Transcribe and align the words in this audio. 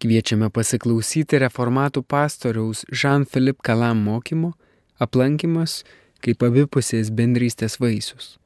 Kviečiame 0.00 0.48
pasiklausyti 0.48 1.36
reformatų 1.42 2.00
pastoriaus 2.08 2.86
Jean-Philippe 2.88 3.60
Kalam 3.68 3.98
mokymo 4.06 4.54
aplankimas 4.96 5.82
kaip 6.24 6.40
abipusės 6.46 7.10
bendrystės 7.12 7.76
vaisius. 7.82 8.38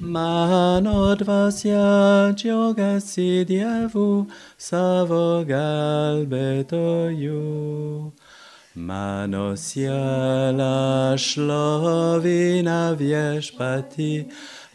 Mano 0.00 1.14
dvasia 1.22 2.34
džiaugiasi 2.34 3.46
Dievu 3.46 4.26
savo 4.58 5.46
gelbėtoju. 5.46 7.38
Mano 8.76 9.54
siela 9.56 11.16
šlovina 11.16 12.92
viešpatį, 12.98 14.10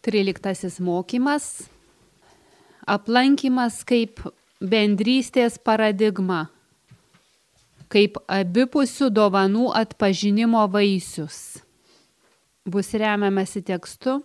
Tryliktasis 0.05 0.77
mokymas. 0.77 1.74
Aplankimas 2.85 3.79
kaip 3.81 4.19
bendrystės 4.61 5.55
paradigma, 5.57 6.51
kaip 7.89 8.19
abipusių 8.29 9.09
dovanų 9.09 9.71
atpažinimo 9.73 10.61
vaisius. 10.69 11.63
Bus 12.65 12.93
remiamasi 12.93 13.63
tekstu 13.65 14.19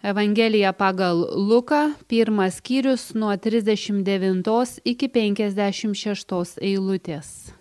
Evangelija 0.00 0.72
pagal 0.72 1.26
Luką, 1.34 1.92
pirmas 2.08 2.56
skyrius 2.62 3.12
nuo 3.14 3.36
39 3.36 4.80
iki 4.84 5.08
56 5.12 6.56
eilutės. 6.62 7.52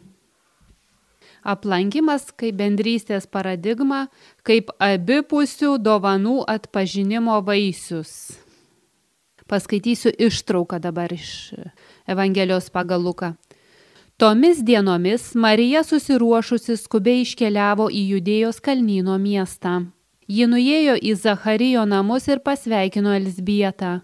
Aplankimas 1.44 2.32
kaip 2.32 2.56
bendrystės 2.64 3.28
paradigma, 3.28 4.08
kaip 4.48 4.72
abipusių 4.80 5.76
dovanų 5.84 6.46
atpažinimo 6.48 7.42
vaisius. 7.44 8.45
Paskaitysiu 9.46 10.10
ištrauką 10.18 10.80
dabar 10.80 11.14
iš 11.14 11.54
Evangelijos 12.08 12.70
pagal 12.70 13.02
Luką. 13.02 13.34
Tomis 14.18 14.58
dienomis 14.64 15.36
Marija 15.36 15.84
susiruošusi 15.84 16.78
skubiai 16.82 17.22
iškeliavo 17.22 17.86
į 17.94 18.02
Judėjos 18.16 18.58
kalnyno 18.58 19.20
miestą. 19.22 19.92
Ji 20.28 20.48
nuėjo 20.50 20.96
į 20.98 21.12
Zacharijo 21.22 21.84
namus 21.86 22.26
ir 22.28 22.42
pasveikino 22.42 23.14
Elsbietą. 23.14 24.00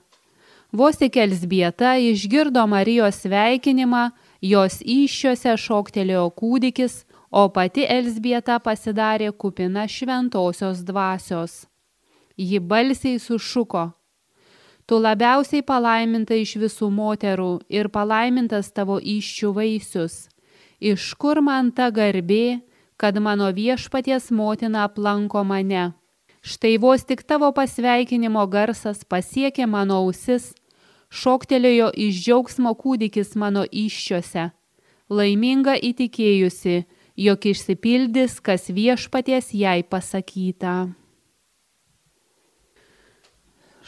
Vos 0.72 1.00
tik 1.02 1.18
Elsbieta 1.18 1.96
išgirdo 1.98 2.68
Marijos 2.68 3.24
sveikinimą, 3.24 4.12
jos 4.46 4.78
iššiose 4.86 5.56
šoktelėjo 5.58 6.28
kūdikis, 6.38 7.00
o 7.32 7.48
pati 7.50 7.88
Elsbieta 7.90 8.60
pasidarė 8.62 9.32
kupina 9.34 9.88
šventosios 9.90 10.86
dvasios. 10.86 11.66
Ji 12.38 12.60
balsiai 12.60 13.18
sušuko– 13.18 13.88
Tu 14.92 14.98
labiausiai 15.00 15.64
palaiminta 15.64 16.36
iš 16.36 16.58
visų 16.60 16.90
moterų 16.92 17.62
ir 17.72 17.88
palaimintas 17.96 18.74
tavo 18.76 18.98
iščių 19.00 19.54
vaisius. 19.56 20.26
Iš 20.84 21.06
kur 21.16 21.40
man 21.40 21.70
ta 21.72 21.88
garbė, 21.96 22.60
kad 23.00 23.16
mano 23.24 23.48
viešpaties 23.56 24.28
motina 24.36 24.84
aplanko 24.90 25.46
mane? 25.48 25.94
Štai 26.44 26.76
vos 26.76 27.08
tik 27.08 27.24
tavo 27.24 27.54
pasveikinimo 27.56 28.44
garsas 28.52 29.08
pasiekė 29.08 29.64
mano 29.64 30.04
ausis, 30.04 30.52
šoktelėjo 31.08 31.94
iš 31.96 32.24
džiaugsmo 32.28 32.76
kūdikis 32.76 33.38
mano 33.40 33.64
iščiose. 33.64 34.50
Laiminga 35.08 35.80
įtikėjusi, 35.80 36.82
jog 37.16 37.54
išsipildys, 37.56 38.42
kas 38.44 38.68
viešpaties 38.68 39.56
jai 39.56 39.86
pasakyta 39.88 40.82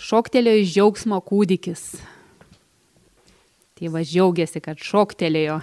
šoktelėjo 0.04 0.64
iš 0.64 0.74
džiaugsmo 0.76 1.20
kūdikis. 1.24 1.84
Tėvas 3.80 4.10
džiaugiasi, 4.12 4.62
kad 4.64 4.80
šoktelėjo. 4.80 5.60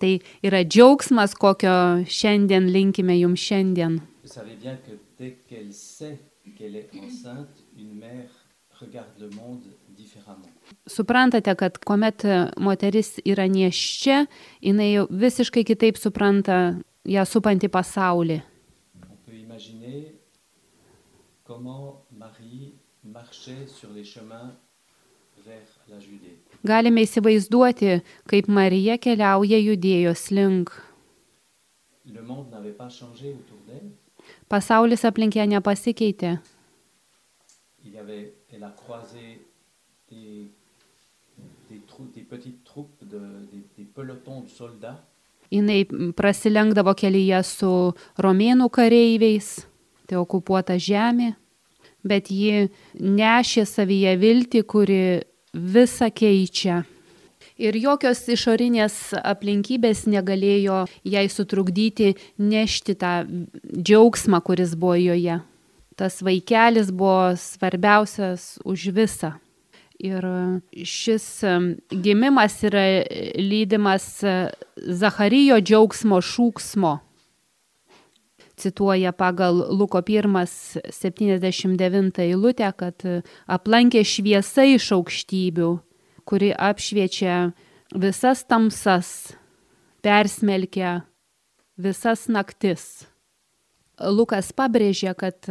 Tai 0.00 0.12
yra 0.46 0.60
džiaugsmas, 0.64 1.34
kokio 1.36 1.74
šiandien 2.08 2.68
linkime 2.72 3.16
jums 3.20 3.44
šiandien. 3.44 4.00
Suprantate, 10.90 11.54
kad 11.54 11.76
kuomet 11.84 12.24
moteris 12.58 13.18
yra 13.28 13.46
nieščia, 13.50 14.22
jinai 14.64 14.92
visiškai 15.10 15.66
kitaip 15.68 16.00
supranta 16.00 16.60
ją 17.04 17.26
supantį 17.28 17.68
pasaulį 17.72 18.40
Galime 26.62 27.02
įsivaizduoti, 27.06 28.00
kaip 28.28 28.48
Marija 28.48 28.98
keliauja 29.00 29.58
judėjos 29.58 30.30
link. 30.36 30.70
Pasaulis 34.50 35.04
aplink 35.08 35.36
ją 35.38 35.46
nepasikeitė. 35.48 36.36
Jinai 45.50 45.80
prasilenkdavo 46.14 46.94
kelyje 46.94 47.40
su 47.42 47.70
romėnų 48.22 48.68
kareiviais, 48.70 49.66
tai 50.10 50.18
okupuota 50.18 50.74
žemė, 50.74 51.34
bet 52.02 52.30
ji 52.34 52.68
nešė 52.98 53.66
savyje 53.68 54.16
viltį, 54.18 54.64
kuri 54.66 55.02
visą 55.54 56.10
keičia. 56.10 56.82
Ir 57.60 57.76
jokios 57.76 58.22
išorinės 58.32 59.12
aplinkybės 59.20 60.06
negalėjo 60.08 60.86
jai 61.04 61.26
sutrukdyti 61.28 62.14
nešti 62.40 62.94
tą 62.96 63.12
džiaugsmą, 63.68 64.40
kuris 64.40 64.72
buvo 64.80 64.96
joje. 64.96 65.42
Tas 66.00 66.22
vaikelis 66.24 66.88
buvo 66.88 67.36
svarbiausias 67.36 68.56
už 68.64 68.88
visą. 68.96 69.34
Ir 70.00 70.24
šis 70.72 71.26
gimimas 71.92 72.56
yra 72.64 73.04
lydimas 73.36 74.06
Zacharijo 74.80 75.60
džiaugsmo 75.60 76.22
šūksmo. 76.24 76.94
Cituoja 78.60 79.16
pagal 79.16 79.56
Luko 79.72 80.04
1.79 80.04 82.20
eilutę, 82.20 82.68
kad 82.76 83.00
aplankė 83.48 84.04
šviesa 84.04 84.68
iš 84.68 84.92
aukštybių, 84.98 85.70
kuri 86.28 86.52
apšviečia 86.52 87.56
visas 87.96 88.44
tamsas, 88.44 89.32
persmelkia 90.04 91.08
visas 91.80 92.28
naktis. 92.28 93.06
Lukas 94.00 94.52
pabrėžė, 94.56 95.12
kad 95.16 95.48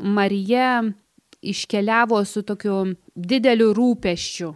Marija 0.00 0.82
iškeliavo 1.44 2.22
su 2.24 2.42
tokiu 2.42 2.96
dideliu 3.14 3.72
rūpeščiu. 3.76 4.54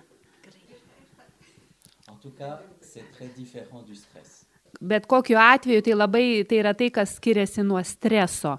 Bet 4.80 5.06
kokiu 5.06 5.38
atveju 5.38 5.82
tai 5.82 5.94
labai 5.94 6.44
tai 6.48 6.60
yra 6.62 6.74
tai, 6.74 6.90
kas 6.90 7.16
skiriasi 7.18 7.62
nuo 7.66 7.82
streso. 7.82 8.58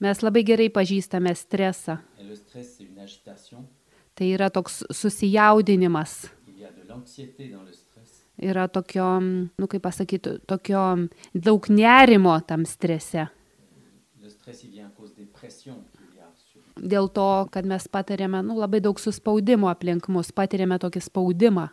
Mes 0.00 0.22
labai 0.22 0.42
gerai 0.44 0.68
pažįstame 0.68 1.32
stresą. 1.34 1.98
Tai 4.16 4.26
yra 4.32 4.50
toks 4.50 4.82
susijaudinimas. 4.90 6.26
Yra 8.36 8.66
tokio, 8.68 9.06
nu 9.58 9.66
kaip 9.68 9.82
pasakyti, 9.82 10.34
tokio 10.46 10.82
daug 11.32 11.68
nerimo 11.72 12.34
tam 12.46 12.66
strese. 12.68 13.28
Dėl 16.76 17.08
to, 17.08 17.30
kad 17.52 17.64
mes 17.64 17.88
patiriame 17.88 18.42
nu, 18.44 18.58
labai 18.60 18.82
daug 18.84 19.00
suspaudimo 19.00 19.70
aplink 19.72 20.10
mus, 20.12 20.28
patiriame 20.36 20.76
tokį 20.78 21.00
spaudimą. 21.06 21.70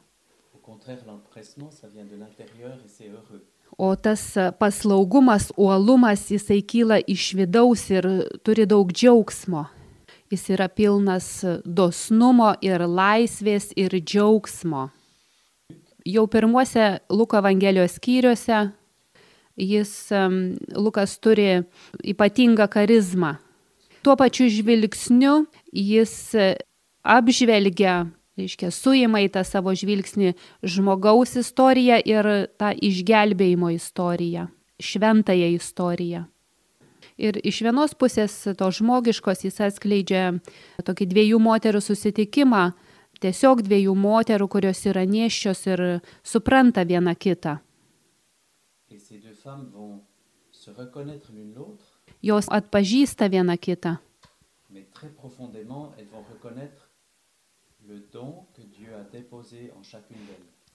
O 3.78 3.96
tas 3.96 4.24
paslaugumas, 4.60 5.52
uolumas, 5.58 6.28
jisai 6.32 6.62
kyla 6.62 7.00
iš 7.08 7.34
vidaus 7.34 7.88
ir 7.90 8.06
turi 8.44 8.66
daug 8.70 8.92
džiaugsmo. 8.92 9.66
Jis 10.32 10.50
yra 10.54 10.68
pilnas 10.70 11.44
dosnumo 11.66 12.54
ir 12.62 12.84
laisvės 12.86 13.72
ir 13.78 13.94
džiaugsmo. 14.00 14.90
Jau 16.06 16.26
pirmuose 16.28 17.00
Luko 17.10 17.38
Evangelijos 17.40 17.96
skyriuose 17.98 18.74
jis, 19.58 20.10
Lukas 20.76 21.18
turi 21.20 21.64
ypatingą 22.04 22.68
charizmą. 22.68 23.38
Tuo 24.04 24.16
pačiu 24.20 24.50
žvilgsniu 24.52 25.46
jis 25.72 26.36
apžvelgia, 27.04 28.10
reiškia, 28.40 28.72
suima 28.74 29.22
į 29.24 29.32
tą 29.34 29.44
savo 29.48 29.74
žvilgsnį 29.78 30.34
žmogaus 30.64 31.36
istoriją 31.40 32.00
ir 32.06 32.30
tą 32.60 32.74
išgelbėjimo 32.74 33.74
istoriją, 33.76 34.48
šventąją 34.80 35.50
istoriją. 35.58 36.26
Ir 37.18 37.38
iš 37.46 37.62
vienos 37.62 37.94
pusės 37.94 38.34
to 38.58 38.70
žmogiškos 38.74 39.46
jis 39.46 39.60
atskleidžia 39.62 40.40
tokį 40.86 41.08
dviejų 41.12 41.40
moterų 41.46 41.82
susitikimą, 41.86 42.72
tiesiog 43.22 43.62
dviejų 43.68 43.94
moterų, 43.96 44.48
kurios 44.50 44.82
yra 44.90 45.06
nieščios 45.06 45.62
ir 45.70 45.84
supranta 46.26 46.84
viena 46.90 47.14
kitą. 47.16 47.60
Jos 52.24 52.48
atpažįsta 52.50 53.28
viena 53.30 53.58
kitą. 53.58 53.98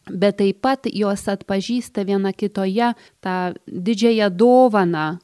Bet 0.09 0.39
taip 0.41 0.61
pat 0.65 0.87
jos 0.89 1.27
atpažįsta 1.29 2.05
viena 2.09 2.33
kitoje 2.33 2.95
tą 3.21 3.37
didžiąją 3.67 4.29
dovaną, 4.33 5.19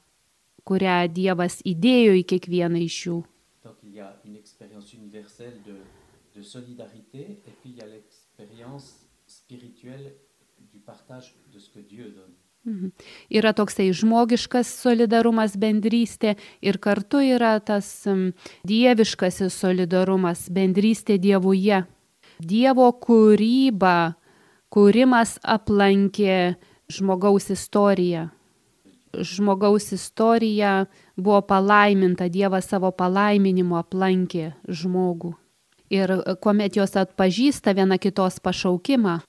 kurią 0.68 0.98
Dievas 1.12 1.60
įdėjo 1.64 2.18
į 2.20 2.24
kiekvieną 2.34 2.82
iš 2.84 2.98
jų. 3.06 3.18
de 12.10 12.43
Mhm. 12.64 12.92
Yra 13.28 13.52
toksai 13.52 13.90
žmogiškas 13.92 14.68
solidarumas, 14.80 15.56
bendrystė 15.60 16.36
ir 16.64 16.78
kartu 16.80 17.20
yra 17.20 17.58
tas 17.60 18.06
dieviškasis 18.64 19.52
solidarumas, 19.52 20.46
bendrystė 20.48 21.18
Dievuje. 21.20 21.82
Dievo 22.40 22.88
kūryba, 23.04 24.14
kūrimas 24.72 25.36
aplankė 25.44 26.56
žmogaus 26.88 27.52
istoriją 27.52 28.30
žmogaus 29.20 29.92
istorija 29.92 30.86
buvo 31.16 31.40
palaiminta, 31.40 32.28
Dievas 32.28 32.68
savo 32.68 32.90
palaiminimu 32.90 33.78
aplankė 33.78 34.52
žmogų. 34.68 35.34
Ir 35.92 36.10
kuomet 36.42 36.76
jos 36.76 36.96
atpažįsta 36.96 37.74
viena 37.76 37.98
kitos 38.00 38.40
pašaukimą, 38.42 39.20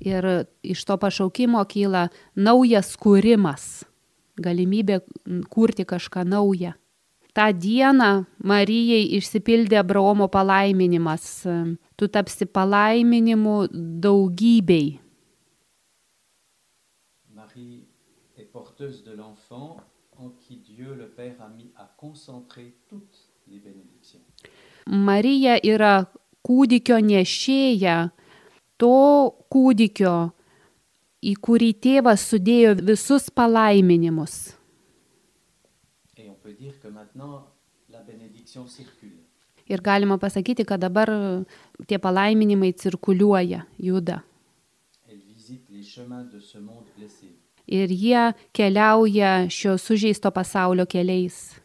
ir 0.00 0.46
iš 0.62 0.84
to 0.84 0.96
pašaukimo 0.96 1.62
kyla 1.68 2.08
naujas 2.36 2.94
kūrimas, 3.00 3.84
galimybė 4.40 5.00
kurti 5.52 5.84
kažką 5.84 6.24
naują. 6.24 6.74
Ta 7.30 7.52
diena 7.54 8.24
Marijai 8.42 9.04
išsipildė 9.20 9.78
Abraomo 9.78 10.26
palaiminimas. 10.28 11.46
Tu 11.96 12.08
tapsi 12.08 12.46
palaiminimu 12.46 13.68
daugybei. 14.02 14.98
porteuse 18.52 19.04
de 19.04 19.12
l'enfant 19.12 19.76
en 20.18 20.30
qui 20.40 20.56
Dieu 20.56 20.94
le 20.94 21.08
Père 21.08 21.36
a 21.40 21.48
mis 21.48 21.70
à 21.76 21.90
concentrer 21.96 22.74
toutes 22.88 23.30
les 23.48 23.58
bénédictions. 23.58 24.20
Marija 24.86 25.58
yra 25.62 26.08
kūdikio 26.46 26.98
nešėja, 27.04 28.10
to 28.80 29.32
kūdikio, 29.52 30.14
į 31.20 31.34
kurį 31.44 31.70
tėvas 31.84 32.24
sudėjo 32.30 32.74
visus 32.80 33.28
palaiminimus. 33.30 34.54
Ir 39.70 39.84
galima 39.86 40.16
pasakyti, 40.18 40.66
kad 40.66 40.80
dabar 40.82 41.12
tie 41.86 42.00
palaiminimai 42.02 42.72
cirkuliuoja, 42.74 43.66
juda. 43.78 44.22
De 45.06 45.20
ir 47.70 47.92
jie 47.94 48.22
keliauja 48.52 49.48
šio 49.50 49.78
sužeisto 49.78 50.30
pasaulio 50.30 50.86
keliais. 50.86 51.60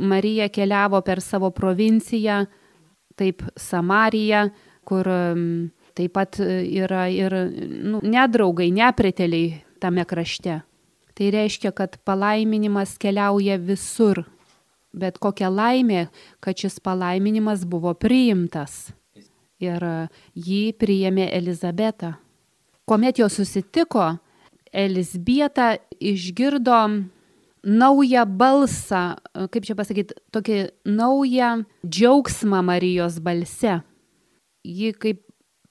Marija 0.00 0.48
keliavo 0.48 1.00
per 1.04 1.20
savo 1.20 1.50
provinciją, 1.54 2.44
taip 3.20 3.44
Samariją, 3.56 4.48
kur 4.88 5.06
taip 5.94 6.14
pat 6.16 6.40
yra 6.40 7.06
ir 7.12 7.34
nu, 7.84 8.00
nedraugai, 8.02 8.70
nepreteliai 8.72 9.60
tame 9.80 10.04
krašte. 10.08 10.60
Tai 11.14 11.30
reiškia, 11.34 11.72
kad 11.76 11.98
palaiminimas 12.06 12.96
keliauja 13.00 13.58
visur. 13.60 14.24
Bet 14.96 15.20
kokia 15.22 15.50
laimė, 15.52 16.08
kad 16.42 16.58
šis 16.58 16.80
palaiminimas 16.82 17.62
buvo 17.68 17.92
priimtas 17.94 18.88
ir 19.62 19.84
jį 20.34 20.62
priėmė 20.80 21.28
Elizabeta. 21.36 22.16
Kuomet 22.88 23.20
jo 23.20 23.28
susitiko, 23.30 24.16
Elizbieta 24.72 25.76
išgirdo 26.00 26.80
naują 27.64 28.24
balsą, 28.26 29.16
kaip 29.52 29.66
čia 29.66 29.76
pasakyti, 29.76 30.16
tokį 30.32 30.58
naują 30.88 31.64
džiaugsmą 31.86 32.62
Marijos 32.64 33.18
balse. 33.20 33.80
Ji 34.64 34.92
kaip 34.92 35.22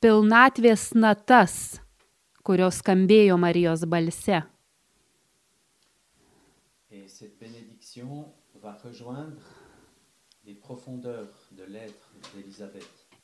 pilnatvės 0.01 0.93
natas, 0.95 1.79
kurios 2.43 2.79
skambėjo 2.81 3.37
Marijos 3.37 3.85
balse. 3.85 4.41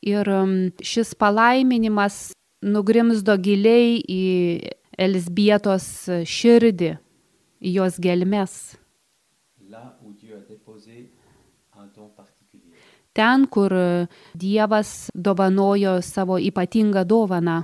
Ir 0.05 0.29
um, 0.29 0.55
šis 0.85 1.15
palaiminimas 1.17 2.33
nugrimzdo 2.61 3.37
giliai 3.41 3.97
į 4.05 4.25
Elsbietos 4.97 5.87
širdį, 6.29 6.95
į 7.61 7.77
jos 7.79 7.99
gelmes. 8.01 8.75
Ten, 13.15 13.45
kur 13.47 13.71
Dievas 14.35 15.09
dovanojo 15.15 16.01
savo 16.03 16.35
ypatingą 16.39 17.05
dovaną. 17.07 17.63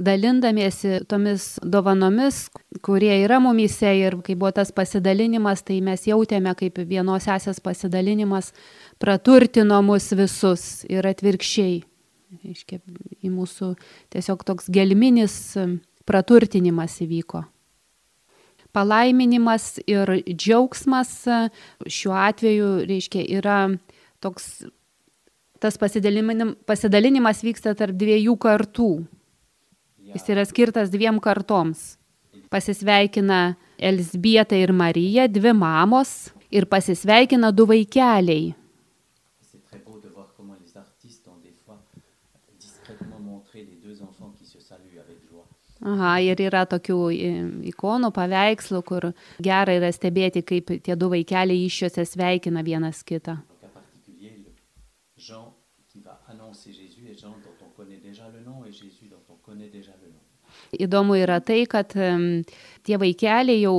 Dalindamiesi 0.00 1.02
tomis 1.08 1.58
dovanomis, 1.60 2.46
kurie 2.80 3.12
yra 3.20 3.36
mumise 3.40 3.90
ir 3.98 4.16
kai 4.24 4.36
buvo 4.36 4.48
tas 4.56 4.72
pasidalinimas, 4.72 5.60
tai 5.60 5.80
mes 5.84 6.06
jautėme 6.08 6.54
kaip 6.56 6.80
vienos 6.88 7.26
sesės 7.28 7.60
pasidalinimas 7.60 8.54
praturtino 9.00 9.82
mus 9.84 10.08
visus 10.16 10.86
ir 10.88 11.04
atvirkščiai. 11.04 11.82
Iškia, 12.48 12.80
į 13.20 13.32
mūsų 13.34 13.74
tiesiog 14.14 14.44
toks 14.48 14.70
gelminis 14.72 15.34
praturtinimas 16.08 16.96
įvyko. 17.04 17.44
Palaiminimas 18.76 19.80
ir 19.90 20.12
džiaugsmas 20.28 21.14
šiuo 21.86 22.14
atveju, 22.14 22.68
reiškia, 22.86 23.24
yra 23.40 23.56
toks, 24.22 24.66
tas 25.58 25.78
pasidalinimas 25.80 27.42
vyksta 27.46 27.74
tarp 27.78 27.98
dviejų 27.98 28.36
kartų. 28.40 28.92
Jis 30.10 30.30
yra 30.32 30.44
skirtas 30.46 30.90
dviem 30.90 31.18
kartoms. 31.22 31.96
Pasisveikina 32.50 33.56
Elsbieta 33.78 34.58
ir 34.58 34.72
Marija, 34.74 35.28
dvi 35.30 35.52
mamos, 35.54 36.32
ir 36.50 36.66
pasisveikina 36.70 37.52
du 37.54 37.66
vaikeliai 37.70 38.50
Aha, 45.80 46.18
ir 46.20 46.40
yra 46.44 46.66
tokių 46.68 46.98
ikonų, 47.70 48.10
paveikslų, 48.12 48.82
kur 48.84 49.06
gera 49.40 49.72
yra 49.78 49.88
stebėti, 49.96 50.42
kaip 50.44 50.74
tie 50.84 50.96
du 50.96 51.08
vaikeliai 51.08 51.64
iššiose 51.64 52.04
sveikina 52.04 52.60
vienas 52.66 53.00
kitą. 53.00 53.38
Įdomu 60.76 61.16
yra 61.16 61.38
tai, 61.40 61.62
kad 61.70 61.94
tie 61.94 62.98
vaikeliai 63.00 63.62
jau 63.62 63.76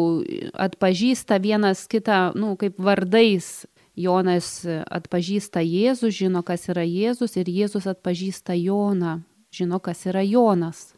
atpažįsta 0.65 1.37
vienas 1.43 1.85
kitą, 1.91 2.31
nu, 2.35 2.55
kaip 2.57 2.81
vardais. 2.81 3.67
Jonas 4.01 4.63
atpažįsta 4.65 5.59
Jėzų, 5.59 6.09
žino, 6.15 6.41
kas 6.47 6.69
yra 6.71 6.85
Jėzus 6.87 7.35
ir 7.35 7.49
Jėzus 7.51 7.89
atpažįsta 7.91 8.55
Joną, 8.55 9.17
žino, 9.51 9.81
kas 9.83 10.05
yra 10.07 10.23
Jonas. 10.23 10.93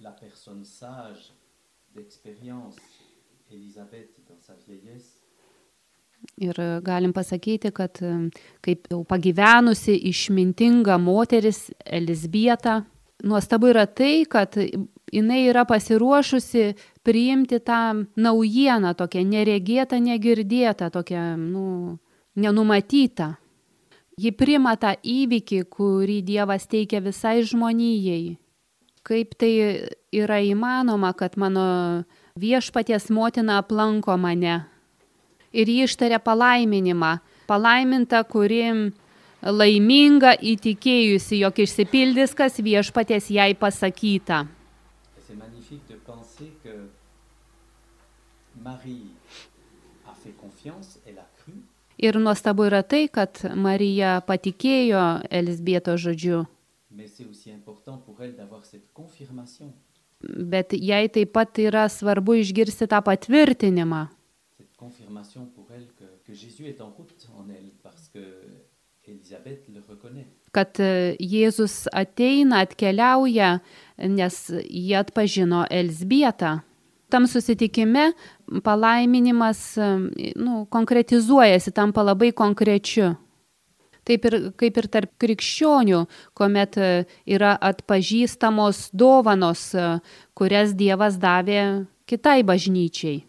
La 0.00 0.12
personne 0.12 0.64
sage, 0.64 1.32
d'expérience, 1.94 2.76
Élisabeth 3.50 4.20
dans 4.28 4.40
sa 4.40 4.54
vieillesse, 4.66 5.20
Ir 6.36 6.58
e, 6.60 6.80
galim 6.84 7.12
pasakyti, 7.12 7.70
kad 7.72 7.96
e, 8.04 8.28
kaip 8.64 8.88
jau 8.92 9.02
pagyvenusi 9.08 9.94
išmintinga 10.10 10.98
moteris 11.00 11.70
Elisbieta, 11.84 12.82
nuostabu 13.24 13.70
yra 13.72 13.86
tai, 13.86 14.24
kad 14.28 14.56
jinai 15.12 15.42
yra 15.48 15.64
pasiruošusi 15.68 16.74
priimti 17.04 17.60
tą 17.64 18.04
naujieną, 18.20 18.94
tokią 19.00 19.24
neregėtą, 19.32 20.00
negirdėtą, 20.00 20.90
tokią, 20.92 21.24
nu, 21.40 21.98
nenumatytą. 22.36 23.34
Ji 24.20 24.32
prima 24.36 24.74
tą 24.76 24.92
įvykį, 25.00 25.62
kurį 25.72 26.18
Dievas 26.26 26.66
teikia 26.68 27.00
visai 27.00 27.40
žmonijai. 27.46 28.36
Kaip 29.06 29.32
tai 29.40 29.52
yra 30.12 30.42
įmanoma, 30.44 31.14
kad 31.16 31.38
mano 31.40 32.04
viešpaties 32.36 33.08
motina 33.14 33.56
aplanko 33.62 34.18
mane 34.20 34.58
ir 35.52 35.68
ji 35.68 35.86
ištarė 35.86 36.20
palaiminimą. 36.22 37.18
Palaiminta, 37.50 38.22
kuri 38.24 38.62
laiminga 39.42 40.36
įtikėjusi, 40.52 41.40
jog 41.42 41.58
išsipildys, 41.64 42.34
kas 42.36 42.60
viešpaties 42.62 43.30
jai 43.34 43.52
pasakyta. 43.54 44.46
Marie 48.60 49.14
a 50.04 50.12
fait 50.12 50.36
confiance, 50.36 50.98
elle 51.06 51.20
a 51.20 51.26
cru, 51.38 51.52
Ir 52.00 52.16
nuostabu 52.16 52.64
yra 52.64 52.80
tai, 52.82 53.08
kad 53.12 53.42
Marija 53.54 54.20
patikėjo 54.24 55.02
Elisbieto 55.28 55.96
žodžiu, 56.00 56.46
bet 60.52 60.72
jai 60.72 61.04
taip 61.12 61.32
pat 61.36 61.60
yra 61.60 61.84
svarbu 61.92 62.38
išgirsti 62.40 62.88
tą 62.88 63.02
patvirtinimą, 63.04 64.06
kad 70.52 70.80
e, 70.80 71.16
Jėzus 71.20 71.76
ateina, 71.92 72.64
atkeliauja, 72.64 73.60
nes 73.98 74.40
jie 74.64 74.96
atpažino 74.98 75.66
Elisbietą. 75.70 76.60
Tam 77.10 77.26
susitikime 77.26 78.12
palaiminimas 78.64 79.76
e, 79.78 79.88
nu, 80.38 80.64
konkretizuojasi, 80.70 81.74
tampa 81.74 82.04
labai 82.06 82.30
konkrečiu. 82.36 83.14
Taip 84.08 84.24
ir 84.26 84.36
kaip 84.58 84.78
ir 84.80 84.86
tarp 84.88 85.10
krikščionių, 85.20 86.04
kuomet 86.38 86.78
e, 86.80 86.90
yra 87.28 87.52
atpažįstamos 87.70 88.88
dovanos, 88.96 89.68
e, 89.74 89.98
kurias 90.34 90.72
Dievas 90.78 91.18
davė 91.20 91.86
kitai 92.08 92.40
bažnyčiai. 92.46 93.20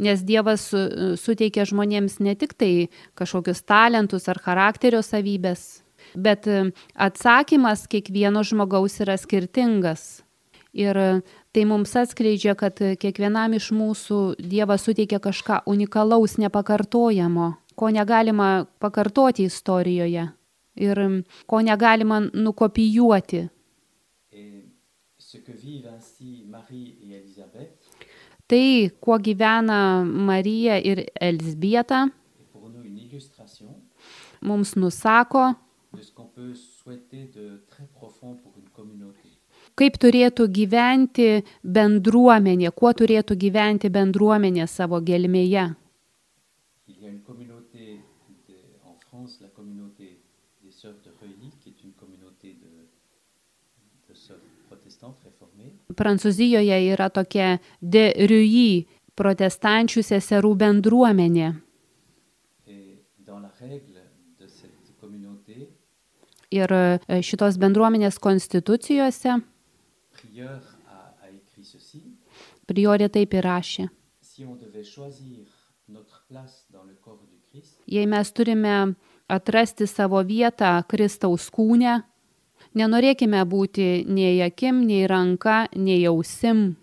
Nes 0.00 0.22
Dievas 0.24 0.70
su- 0.70 1.16
suteikia 1.20 1.66
žmonėms 1.68 2.20
ne 2.24 2.32
tik 2.38 2.54
tai 2.56 2.88
kažkokius 3.20 3.60
talentus 3.68 4.30
ar 4.32 4.40
charakterio 4.40 5.02
savybės, 5.04 5.82
bet 6.14 6.46
e, 6.48 6.70
atsakymas 6.94 7.84
kiekvieno 7.90 8.44
žmogaus 8.46 9.00
yra 9.04 9.18
skirtingas. 9.20 10.22
Ir 10.72 10.96
e, 10.96 11.22
tai 11.52 11.64
mums 11.66 11.96
atskleidžia, 11.98 12.54
kad 12.54 12.78
e, 12.82 12.94
kiekvienam 13.00 13.54
iš 13.58 13.70
mūsų 13.74 14.20
Dievas 14.38 14.84
suteikia 14.86 15.18
kažką 15.22 15.62
unikalaus, 15.66 16.36
nepakartojamo, 16.38 17.54
ko 17.74 17.90
negalima 17.90 18.66
pakartoti 18.78 19.48
istorijoje 19.50 20.28
ir 20.80 21.00
ko 21.46 21.62
negalima 21.62 22.20
nukopijuoti. 22.20 23.48
Tai, 28.50 28.90
kuo 29.00 29.18
gyvena 29.18 29.80
Marija 30.04 30.78
ir 30.78 31.04
illustration 31.20 32.10
mums 34.40 34.74
nusako, 34.76 35.54
de 35.92 36.02
ce 36.02 36.12
qu'on 36.12 36.24
peut 36.26 36.54
souhaiter 36.54 37.24
de 37.34 37.62
très 37.68 37.86
profond 37.86 38.34
pour 38.34 38.52
une 38.56 38.68
communauté. 38.70 39.28
Kaip 39.80 39.96
turėtų 39.96 40.44
gyventi 40.52 41.28
bendruomenė, 41.64 42.68
kuo 42.76 42.92
turėtų 42.92 43.36
gyventi 43.40 43.88
bendruomenė 43.92 44.66
savo 44.68 45.00
gelmėje. 45.00 45.70
Prancūzijoje 56.00 56.76
yra 56.92 57.08
tokia 57.12 57.48
De 57.80 58.04
Riuy 58.30 58.84
protestančių 59.16 60.02
seserų 60.04 60.52
bendruomenė. 60.60 61.50
Ir 66.50 66.72
e, 66.74 67.20
šitos 67.22 67.56
bendruomenės 67.62 68.16
konstitucijose 68.18 69.36
priorė 72.70 73.08
taip 73.08 73.34
įrašė. 73.34 73.88
Jei 77.90 78.06
mes 78.06 78.32
turime 78.32 78.74
atrasti 79.30 79.86
savo 79.90 80.22
vietą 80.26 80.70
Kristaus 80.88 81.48
kūne, 81.50 82.00
nenorėkime 82.78 83.42
būti 83.46 83.88
nei 84.06 84.38
akim, 84.44 84.84
nei 84.86 85.06
ranka, 85.10 85.64
nei 85.74 86.04
ausim. 86.06 86.76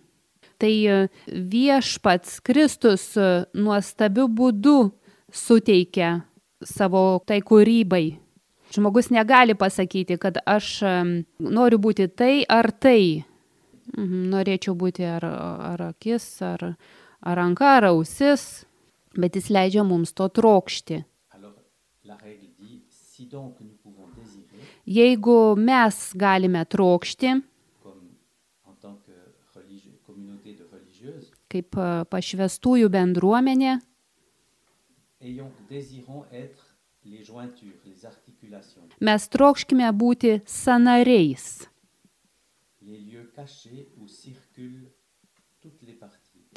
Tai 0.58 0.74
e, 0.74 1.02
viešpats 1.30 2.40
Kristus 2.42 3.12
e, 3.14 3.46
nuostabiu 3.54 4.26
būdu 4.28 4.78
suteikia 5.30 6.24
savo 6.66 7.22
tai 7.30 7.44
kūrybai. 7.46 8.18
Žmogus 8.74 9.10
negali 9.10 9.56
pasakyti, 9.56 10.18
kad 10.20 10.40
aš 10.46 10.82
noriu 11.40 11.80
būti 11.80 12.08
tai 12.12 12.44
ar 12.50 12.72
tai. 12.72 13.24
Mhm, 13.96 14.28
Norėčiau 14.34 14.76
būti 14.76 15.06
ar, 15.08 15.24
ar 15.24 15.84
akis, 15.94 16.26
ar, 16.44 16.74
ar 17.24 17.38
ranka, 17.40 17.78
ar 17.78 17.88
ausis, 17.94 18.66
bet 19.16 19.38
jis 19.40 19.48
leidžia 19.50 19.86
mums 19.88 20.12
to 20.12 20.28
trokšti. 20.28 21.06
Jeigu 24.88 25.56
mes 25.60 25.96
galime 26.16 26.64
trokšti, 26.66 27.34
kaip 31.52 31.78
e, 31.80 31.88
pašvestųjų 32.12 32.90
bendruomenė, 32.92 33.78
mes 39.00 39.28
trokškime 39.34 39.92
būti 39.94 40.40
sanariais. 40.46 41.68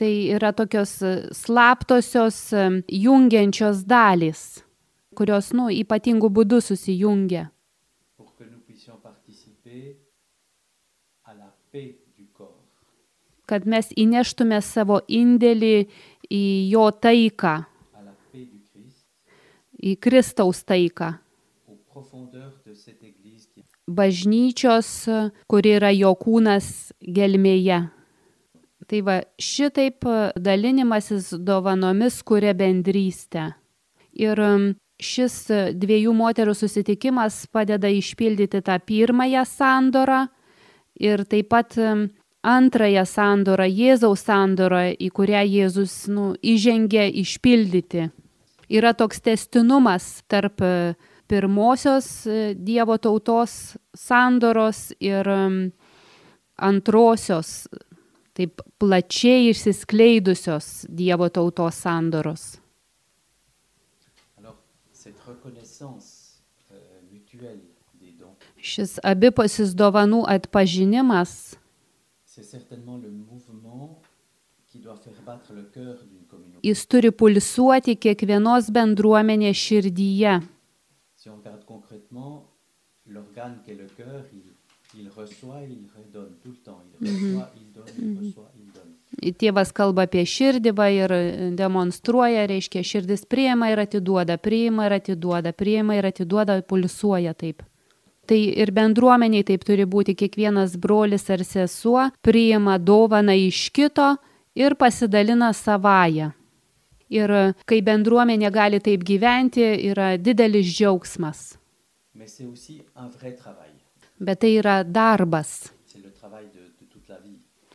Tai 0.01 0.13
yra 0.33 0.53
tokios 0.57 0.93
e, 1.05 1.15
slaptosios 1.37 2.37
e, 2.57 2.67
jungiančios 3.05 3.83
dalys, 3.85 4.63
kurios, 5.19 5.51
nu, 5.53 5.69
ypatingų 5.69 6.31
būdų 6.33 6.61
susijungia, 6.65 7.51
kad 13.51 13.67
mes 13.67 13.91
įneštume 13.99 14.61
savo 14.63 15.01
indėlį 15.11 15.75
į 16.31 16.45
jo 16.71 16.87
taiką, 16.95 17.55
à 17.99 18.01
la 18.07 18.15
paix 18.31 18.47
du 18.47 18.61
Christ, 18.71 19.05
į 19.81 19.97
Kristaus 20.01 20.63
taiką. 20.69 21.15
bažnyčios, 23.91 25.09
kuri 25.51 25.75
yra 25.79 25.91
jo 25.95 26.13
kūnas 26.19 26.93
gelmėje. 27.01 27.81
Tai 28.91 29.01
va, 29.07 29.21
šitaip 29.39 30.07
dalinimasis 30.39 31.31
dovanomis 31.47 32.21
kuria 32.27 32.55
bendrystę. 32.59 33.53
Ir 34.19 34.41
um, 34.43 34.65
šis 34.99 35.37
dviejų 35.79 36.15
moterų 36.17 36.57
susitikimas 36.59 37.45
padeda 37.53 37.91
išpildyti 37.93 38.63
tą 38.67 38.79
pirmąją 38.83 39.45
sandorą 39.47 40.25
ir 40.99 41.23
taip 41.31 41.53
pat 41.55 41.79
um, 41.79 42.09
antrąją 42.43 43.05
sandorą, 43.07 43.69
Jėzaus 43.69 44.27
sandorą, 44.27 44.89
į 44.99 45.11
kurią 45.15 45.45
Jėzus 45.47 45.95
nu, 46.11 46.33
įžengė 46.43 47.07
išpildyti. 47.23 48.09
Yra 48.71 48.93
toks 48.95 49.21
testinumas 49.21 50.23
tarp 50.31 50.63
e, 50.63 50.95
pirmosios 51.27 52.27
e, 52.27 52.55
Dievo 52.55 52.97
tautos 52.99 53.77
sandoros 53.95 54.93
ir 55.03 55.27
antrosios, 56.61 57.69
taip 58.37 58.63
plačiai 58.79 59.51
išsiskleidusios 59.51 60.87
Dievo 60.89 61.29
tautos 61.29 61.83
sandoros. 61.83 62.61
Euh, 64.39 64.53
Šis 68.61 68.99
abipusis 69.03 69.75
dovanų 69.75 70.25
atpažinimas 70.29 71.57
c'est 72.31 72.45
certainement 72.45 72.97
le 72.97 73.11
mouvement 73.11 74.01
qui 74.67 74.79
doit 74.79 74.97
faire 74.97 75.21
battre 75.27 75.53
le 75.53 75.65
cœur 75.65 75.99
communauté. 75.99 76.20
Jis 76.63 76.85
turi 76.87 77.11
pulsuoti 77.11 77.97
kiekvienos 77.97 78.69
bendruomenės 78.75 79.57
širdyje. 79.57 80.41
Tėvas 89.41 89.73
kalba 89.77 90.07
apie 90.07 90.23
širdį 90.27 90.73
va, 90.77 90.87
ir 90.93 91.13
demonstruoja, 91.59 92.47
reiškia, 92.51 92.83
širdis 92.87 93.27
priima 93.29 93.71
ir 93.73 93.83
atiduoda, 93.83 94.37
priima 94.39 94.89
ir 94.89 94.97
atiduoda, 95.01 95.53
priima 95.53 95.99
ir 95.99 96.09
atiduoda, 96.11 96.61
pulsuoja 96.63 97.35
taip. 97.35 97.63
Tai 98.31 98.39
ir 98.39 98.71
bendruomeniai 98.71 99.45
taip 99.47 99.65
turi 99.67 99.87
būti, 99.91 100.15
kiekvienas 100.15 100.77
brolis 100.79 101.27
ar 101.35 101.43
sesuo 101.47 102.11
priima 102.23 102.79
dovaną 102.79 103.35
iš 103.49 103.69
kito 103.75 104.13
ir 104.55 104.75
pasidalina 104.75 105.53
savają. 105.53 106.33
Ir 107.11 107.33
kai 107.67 107.81
bendruomenė 107.83 108.51
gali 108.55 108.79
taip 108.79 109.03
gyventi, 109.03 109.65
yra 109.91 110.15
didelis 110.19 110.69
džiaugsmas. 110.71 111.59
Bet 114.21 114.41
tai 114.45 114.53
yra 114.61 114.83
darbas. 114.85 115.73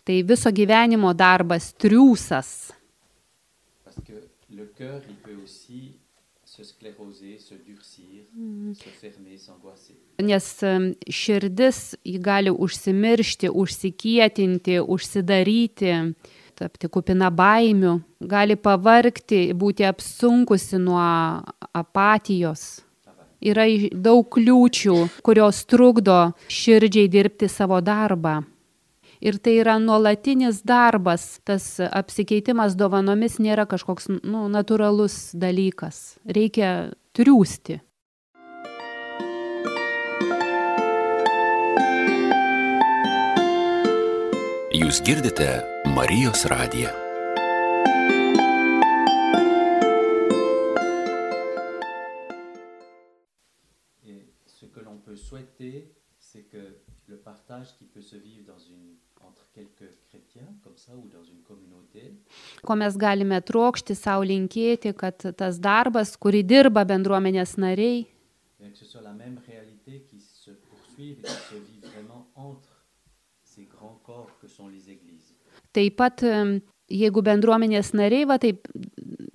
Tai 0.06 0.18
viso 0.24 0.52
gyvenimo 0.54 1.12
darbas, 1.18 1.74
triūsas. 1.82 2.72
S'angoisser. 9.36 9.96
Nes 10.24 10.46
širdis 11.12 11.80
jį 12.08 12.20
gali 12.24 12.54
užsimiršti, 12.54 13.50
užsikietinti, 13.50 14.78
užsidaryti, 14.80 15.92
tapti 16.56 16.90
kupina 16.92 17.30
baimių, 17.34 18.00
gali 18.26 18.56
pavarkti, 18.56 19.50
būti 19.58 19.86
apsunkusi 19.88 20.80
nuo 20.82 21.04
apatijos. 21.76 22.66
Yra 23.46 23.68
daug 23.92 24.26
kliūčių, 24.34 24.96
kurios 25.26 25.66
trukdo 25.70 26.34
širdžiai 26.50 27.12
dirbti 27.12 27.50
savo 27.52 27.82
darbą. 27.84 28.40
Ir 29.26 29.38
tai 29.40 29.60
yra 29.62 29.78
nuolatinis 29.80 30.62
darbas, 30.66 31.40
tas 31.48 31.78
apsikeitimas 31.80 32.76
dovanomis 32.78 33.40
nėra 33.40 33.68
kažkoks 33.70 34.10
nu, 34.12 34.48
natūralus 34.52 35.36
dalykas. 35.38 36.18
Reikia 36.26 36.92
triūsti. 37.16 37.80
Jūs 44.76 45.00
girdite 45.08 45.75
Marijos 45.96 46.46
radiją. 46.46 46.90
Et 54.04 54.28
ce 54.46 54.66
que 54.66 54.82
l'on 54.82 54.98
peut 54.98 55.16
souhaiter, 55.16 55.96
c'est 56.20 56.44
que 56.52 56.82
le 57.08 57.16
partage 57.16 57.78
qui 57.78 57.86
peut 57.86 58.02
se 58.02 58.18
vivre 58.18 58.46
dans 58.46 58.60
une, 58.60 58.98
entre 59.22 59.48
quelques 59.54 59.90
chrétiens, 60.10 60.50
comme 60.66 60.76
ça, 60.76 60.92
ou 60.98 61.08
dans 61.08 61.24
une 61.24 61.44
communauté, 61.44 62.14
Ko 62.62 62.76
mes 62.76 62.98
galime 62.98 63.40
trokšti 63.40 63.96
savo 63.96 64.28
linkėti, 64.28 64.92
kad 65.00 65.30
tas 65.38 65.62
darbas, 65.64 66.18
kurį 66.20 66.44
dirba 66.44 66.84
bendruomenės 66.84 67.56
nariai, 67.56 68.04
bien 68.60 68.72
que 68.72 68.78
ce 68.78 68.86
soit 68.86 69.02
la 69.02 69.14
même 69.14 69.40
réalité 69.48 70.02
qui 70.10 70.20
se 70.20 70.52
poursuive 70.52 71.20
et 71.20 71.24
qui 71.24 71.56
se 71.56 71.56
vit 71.56 71.80
vraiment 71.80 72.28
entre 72.36 72.84
ces 73.46 73.64
grands 73.64 74.02
corps 74.04 74.38
que 74.42 74.48
sont 74.50 74.68
les 74.68 74.90
églises. 74.90 75.36
Taip 75.76 76.00
pat 76.00 76.24
jeigu 76.92 77.22
bendruomenės 77.26 77.94
nariai 77.98 78.26
va 78.30 78.38
taip 78.42 78.68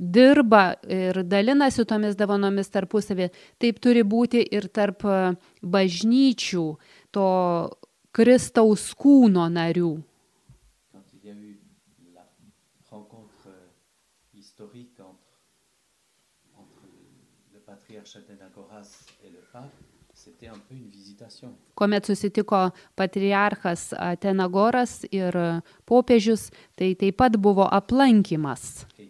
dirba 0.01 0.75
ir 0.89 1.23
dalinasi 1.29 1.85
tomis 1.89 2.17
dovanomis 2.19 2.71
tarpusavį, 2.73 3.31
taip 3.61 3.81
turi 3.83 4.03
būti 4.07 4.43
ir 4.57 4.69
tarp 4.73 5.05
e, 5.05 5.19
bažnyčių, 5.63 6.67
to 7.15 7.27
Kristaus 8.13 8.91
kūno 8.95 9.49
narių. 9.53 9.93
Euh, 17.91 18.07
Athénagoras 18.17 19.07
et 19.25 19.31
le 19.31 19.41
pape, 19.53 19.75
c'était 20.15 20.49
un 20.49 20.59
peu 20.69 20.75
une 20.75 20.91
Kuomet 21.75 22.07
susitiko 22.09 22.71
patriarchas 22.97 23.93
Atenagoras 23.97 25.05
ir 25.13 25.37
popiežius, 25.89 26.51
tai 26.77 26.95
taip 26.95 27.17
pat 27.21 27.37
buvo 27.37 27.69
aplankimas. 27.69 28.87
Euh. 28.91 29.07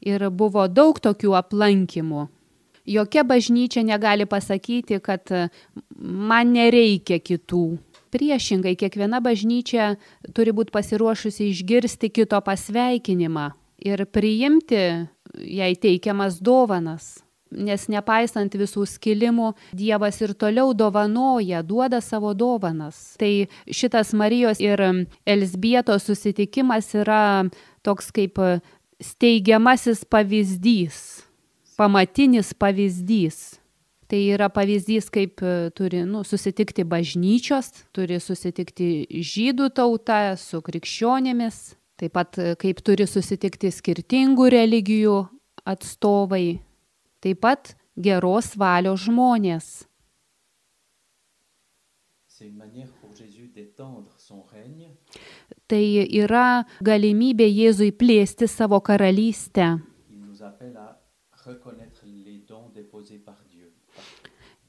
Ir 0.00 0.28
buvo 0.30 0.66
daug 0.68 1.00
tokių 1.02 1.34
aplankimų. 1.38 2.28
Jokia 2.90 3.22
bažnyčia 3.24 3.82
negali 3.84 4.26
pasakyti, 4.26 4.98
kad 5.04 5.30
e, 5.30 5.48
man 6.00 6.52
nereikia 6.56 7.20
kitų. 7.20 7.78
Priešingai, 8.10 8.74
kiekviena 8.74 9.20
bažnyčia 9.22 9.92
turi 10.34 10.50
būti 10.56 10.74
pasiruošusi 10.74 11.52
išgirsti 11.52 12.10
kito 12.10 12.40
pasveikinimą 12.42 13.52
ir 13.86 14.02
priimti 14.10 14.82
jai 15.38 15.74
teikiamas 15.76 16.40
dovanas. 16.40 17.18
Nes 17.50 17.88
nepaisant 17.90 18.52
visų 18.54 18.84
skilimų, 18.86 19.48
Dievas 19.74 20.20
ir 20.22 20.36
toliau 20.38 20.70
dovanoja, 20.70 21.64
duoda 21.66 21.98
savo 21.98 22.30
dovanas. 22.30 23.16
Tai 23.18 23.48
šitas 23.66 24.12
Marijos 24.14 24.62
ir 24.62 24.78
Elsbietos 25.26 26.06
susitikimas 26.06 26.92
yra 26.94 27.48
toks 27.82 28.12
kaip 28.14 28.38
steigiamasis 29.02 30.04
pavyzdys, 30.06 31.24
pamatinis 31.80 32.54
pavyzdys. 32.54 33.60
Tai 34.10 34.18
yra 34.34 34.48
pavyzdys, 34.50 35.06
kaip 35.14 35.38
e, 35.46 35.70
turi 35.70 36.00
nu, 36.02 36.24
susitikti 36.26 36.82
bažnyčios, 36.82 37.68
turi 37.94 38.18
susitikti 38.18 39.06
žydų 39.06 39.68
tauta 39.76 40.34
su 40.34 40.58
krikščionėmis, 40.66 41.60
taip 42.00 42.16
pat 42.16 42.38
e, 42.40 42.54
kaip 42.60 42.80
turi 42.86 43.06
susitikti 43.08 43.70
skirtingų 43.74 44.48
religijų 44.56 45.20
atstovai, 45.68 46.60
taip 47.20 47.44
pat 47.44 47.74
geros 48.00 48.54
valios 48.56 49.04
žmonės. 49.04 49.70
Tai 55.68 55.82
yra 56.24 56.46
galimybė 56.80 57.46
Jėzui 57.46 57.90
plėsti 57.92 58.48
savo 58.48 58.80
karalystę. 58.80 59.76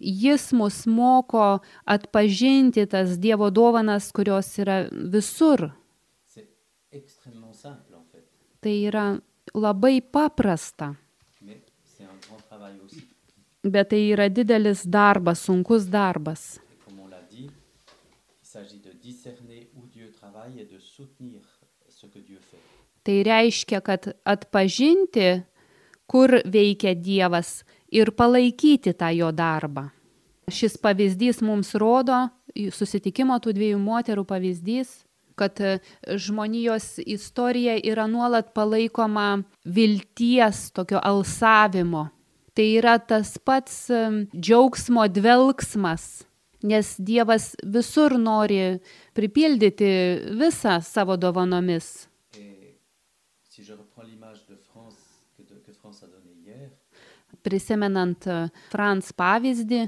Jis 0.02 0.52
mus 0.58 0.86
moko 0.88 1.46
atpažinti 1.86 2.86
tas 2.90 3.16
Dievo 3.22 3.50
dovanas, 3.54 4.12
kurios 4.12 4.58
yra 4.60 4.90
visur. 4.92 5.70
C'est 6.26 6.42
extrêmement 6.42 6.42
simple 6.42 6.42
en 6.42 6.42
fait, 6.42 6.50
Tai 8.62 8.74
yra 8.86 9.06
labai 9.56 10.02
paprasta, 10.02 10.96
bet 13.64 13.90
tai 13.90 14.02
yra 14.12 14.28
didelis 14.30 14.84
darbas, 14.84 15.46
sunkus 15.46 15.88
darbas. 15.88 16.60
Tai 23.04 23.16
reiškia, 23.24 23.80
kad 23.82 24.12
atpažinti, 24.26 25.30
kur 26.06 26.42
veikia 26.46 26.94
Dievas 26.94 27.64
ir 27.88 28.12
palaikyti 28.12 28.94
tą 28.94 29.10
jo 29.16 29.32
darbą. 29.32 29.88
Šis 30.52 30.76
pavyzdys 30.78 31.40
mums 31.42 31.72
rodo, 31.80 32.28
susitikimo 32.76 33.38
tų 33.40 33.56
dviejų 33.56 33.80
moterų 33.80 34.26
pavyzdys, 34.28 35.06
kad 35.42 35.62
e, 35.62 35.80
žmonijos 36.06 37.00
istorija 37.06 37.80
yra 37.92 38.06
nuolat 38.08 38.54
palaikoma 38.54 39.42
vilties, 39.66 40.70
tokio 40.72 41.02
alsavimo. 41.04 42.10
Tai 42.54 42.68
yra 42.78 42.98
tas 43.00 43.38
pats 43.38 43.90
em, 43.90 44.26
džiaugsmo 44.36 45.08
dvelgsmas, 45.08 46.06
nes 46.62 46.94
Dievas 47.00 47.56
visur 47.64 48.18
nori 48.20 48.78
pripildyti 49.18 49.92
visą 50.38 50.78
savo 50.86 51.18
dovanomis. 51.18 52.08
Prisimenant 57.42 58.28
e, 58.30 58.38
Franz 58.70 59.10
pavyzdį, 59.18 59.82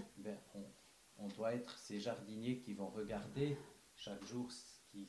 on, 1.20 1.30
doit 1.38 1.54
être 1.54 1.78
ces 1.78 2.00
jardiniers 2.00 2.58
qui 2.66 2.74
vont 2.74 2.90
regarder 2.90 3.58
chaque 3.96 4.26
jour 4.26 4.52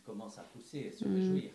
commence 0.04 0.38
à 0.38 0.42
pousser 0.42 0.78
et 0.78 0.92
se 0.92 1.04
réjouir. 1.04 1.50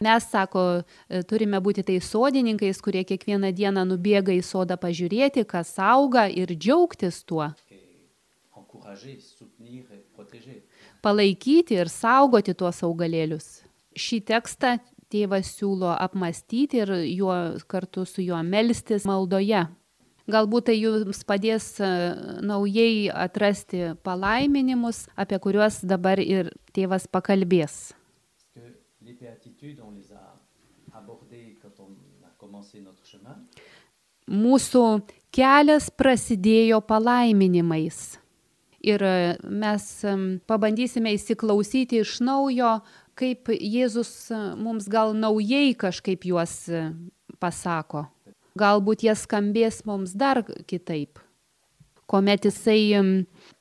mes, 0.00 0.20
sako, 0.20 0.82
e, 1.08 1.22
turime 1.22 1.60
būti 1.60 1.84
tais 1.84 2.00
sodininkais, 2.00 2.80
kurie 2.82 3.04
kiekvieną 3.04 3.52
dieną 3.56 3.84
nubėga 3.88 4.32
į 4.32 4.42
sodą 4.44 4.78
pažiūrėti, 4.80 5.44
kas 5.44 5.74
auga 5.78 6.26
ir 6.28 6.54
džiaugtis 6.56 7.22
tuo. 7.24 7.50
Palaikyti 11.02 11.76
ir 11.80 11.88
saugoti 11.88 12.54
tuos 12.54 12.82
augalėlius. 12.86 13.48
Šį 13.96 14.18
tekstą 14.30 14.78
tėvas 15.10 15.50
siūlo 15.58 15.92
apmastyti 15.96 16.82
ir 16.84 16.92
juo, 17.10 17.34
kartu 17.66 18.06
su 18.06 18.22
juo 18.22 18.40
melstis 18.46 19.06
maldoje. 19.08 19.66
Galbūt 20.30 20.68
tai 20.70 20.76
jums 20.78 21.22
padės 21.26 21.66
e, 21.82 21.90
naujai 22.46 23.10
atrasti 23.12 23.94
palaiminimus, 24.06 25.06
apie 25.18 25.40
kuriuos 25.42 25.80
dabar 25.82 26.22
ir 26.22 26.52
tėvas 26.76 27.08
pakalbės. 27.10 27.92
Mūsų 34.30 34.84
kelias 35.34 35.90
prasidėjo 35.90 36.80
palaiminimais. 36.86 38.20
Ir 38.80 39.02
e, 39.04 39.36
mes 39.44 39.86
em, 40.08 40.22
pabandysime 40.48 41.12
įsiklausyti 41.12 42.00
iš 42.00 42.20
naujo, 42.24 42.78
kaip 43.18 43.50
Jėzus 43.52 44.12
e, 44.32 44.38
mums 44.56 44.88
gal 44.88 45.12
naujai 45.12 45.74
kažkaip 45.76 46.24
juos 46.30 46.54
e, 46.72 46.86
pasako. 47.42 48.06
Galbūt 48.58 49.04
jie 49.06 49.14
skambės 49.14 49.84
mums 49.86 50.14
dar 50.18 50.42
kitaip. 50.66 51.20
Komet 52.10 52.48
jisai 52.48 52.98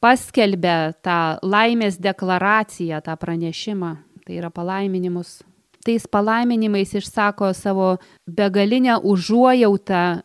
paskelbė 0.02 0.96
tą 1.06 1.38
laimės 1.46 2.00
deklaraciją, 2.02 3.04
tą 3.06 3.14
pranešimą, 3.22 3.92
tai 4.26 4.40
yra 4.42 4.50
palaiminimus. 4.50 5.44
Tais 5.86 6.08
palaiminimais 6.10 6.96
išsako 6.98 7.54
savo 7.54 7.98
begalinę 8.28 8.98
užuojautą 9.06 10.22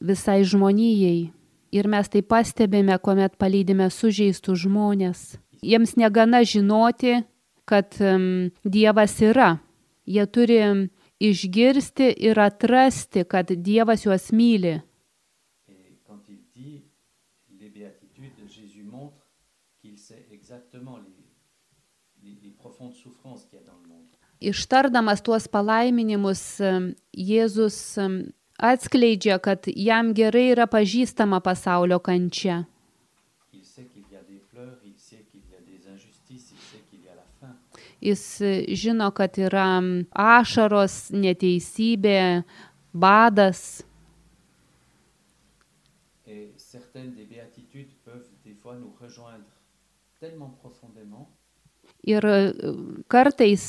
visai 0.00 0.42
žmonijai. 0.44 1.30
Ir 1.70 1.88
mes 1.88 2.08
tai 2.08 2.22
pastebime, 2.24 2.96
kuomet 2.98 3.36
palydime 3.36 3.88
sužeistų 3.92 4.56
žmonės. 4.56 5.36
Jiems 5.62 5.96
negana 6.00 6.40
žinoti, 6.42 7.22
kad 7.68 7.98
um, 8.00 8.50
Dievas 8.64 9.18
yra. 9.20 9.58
Jie 10.08 10.24
turi 10.32 10.60
išgirsti 11.20 12.12
ir 12.28 12.40
atrasti, 12.40 13.24
kad 13.24 13.50
Dievas 13.50 14.06
juos 14.06 14.30
myli. 14.32 14.78
Ištardamas 24.38 25.22
tuos 25.26 25.48
palaiminimus, 25.50 26.42
Jėzus 27.12 27.78
atskleidžia, 28.58 29.38
kad 29.38 29.66
jam 29.66 30.12
gerai 30.14 30.50
yra 30.52 30.66
pažįstama 30.70 31.40
pasaulio 31.42 31.98
kančia. 31.98 32.66
Il 33.52 33.64
sait 33.64 33.86
qu'il 33.86 34.04
y 34.10 34.16
a 34.16 34.22
des 34.22 34.40
pleurs, 34.50 34.78
il 34.84 34.98
sait 34.98 35.24
qu'il 35.30 35.42
y 35.50 35.54
a 35.54 35.62
des 35.62 35.88
injustices, 35.88 36.52
il 36.52 36.62
sait 36.70 36.82
qu'il 36.90 37.04
y 37.04 37.08
a 37.08 37.14
la 37.14 37.26
faim. 37.40 37.56
Jis 38.00 38.40
e, 38.40 38.52
žino, 38.78 39.10
kad 39.10 39.38
yra 39.38 39.80
ašaros, 40.14 41.08
neteisybė, 41.10 42.44
badas. 42.94 43.82
Ir 52.08 52.24
e, 52.24 52.38
kartais 53.08 53.64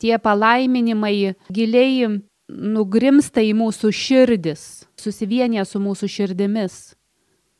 tie 0.00 0.18
palaiminimai 0.18 1.34
giliai 1.52 2.08
nugrimsta 2.50 3.42
į 3.44 3.52
mūsų 3.58 3.92
širdis, 3.94 4.64
susivienia 4.98 5.64
su 5.64 5.78
mūsų 5.78 6.08
širdimis. 6.10 6.96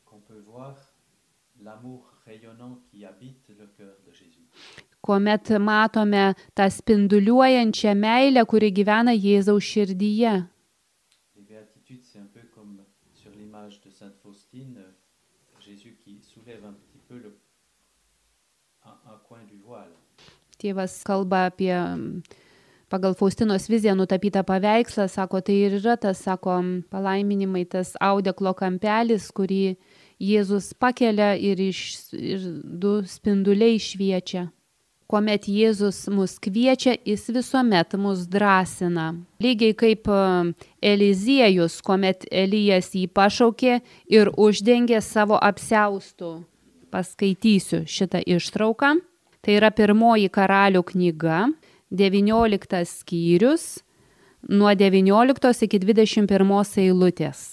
qu'on 0.05 0.19
peut 0.19 0.43
voir 0.45 0.75
l'amour 1.61 2.03
rayonnant 2.25 2.79
qui 2.89 3.05
habite 3.05 3.49
le 3.57 3.67
cœur 3.77 3.95
de 4.05 4.11
Jésus. 4.11 4.47
Kuomet 5.11 5.49
matome 5.59 6.33
tą 6.55 6.69
spinduliuojančią 6.71 7.95
meilę, 7.99 8.45
kuri 8.47 8.71
gyvena 8.71 9.11
Jėzaus 9.11 9.65
širdyje. 9.67 10.35
Tėvas 20.61 20.95
kalba 21.03 21.45
apie 21.49 21.75
pagal 22.87 23.15
Faustinos 23.19 23.67
viziją 23.67 23.95
nutapytą 23.95 24.45
paveikslą, 24.47 25.09
sako, 25.11 25.41
tai 25.41 25.57
ir 25.65 25.75
yra 25.81 25.97
tas, 25.97 26.23
sako, 26.23 26.55
palaiminimai, 26.93 27.65
tas 27.65 27.97
audeklo 27.99 28.55
kampelis, 28.55 29.27
kurį 29.35 29.75
Jėzus 30.21 30.71
pakelia 30.77 31.33
ir, 31.35 31.59
iš, 31.59 31.83
ir 32.15 32.47
du 32.63 32.99
spinduliai 33.09 33.79
šviečia. 33.81 34.47
Kuomet 35.11 35.43
Jėzus 35.51 36.05
mus 36.07 36.37
kviečia, 36.39 36.93
jis 37.03 37.25
visuomet 37.35 37.97
mus 37.99 38.21
drąsina. 38.31 39.09
Lygiai 39.43 39.75
kaip 39.75 40.07
e, 40.07 40.19
Eliziejus, 40.79 41.81
kuomet 41.83 42.23
Elijas 42.31 42.93
jį 42.95 43.09
pašaukė 43.11 43.81
ir 44.07 44.31
uždengė 44.39 45.01
savo 45.03 45.35
apseustų. 45.35 46.31
Paskaitysiu 46.95 47.81
šitą 47.91 48.23
ištrauką. 48.23 48.93
Tai 49.43 49.57
yra 49.57 49.73
pirmoji 49.75 50.31
karalių 50.31 50.85
knyga, 50.93 51.43
19 51.91 52.81
skyrius, 52.87 53.81
nuo 54.47 54.71
19 54.71 55.67
iki 55.67 55.83
21 55.83 56.81
eilutės. 56.87 57.45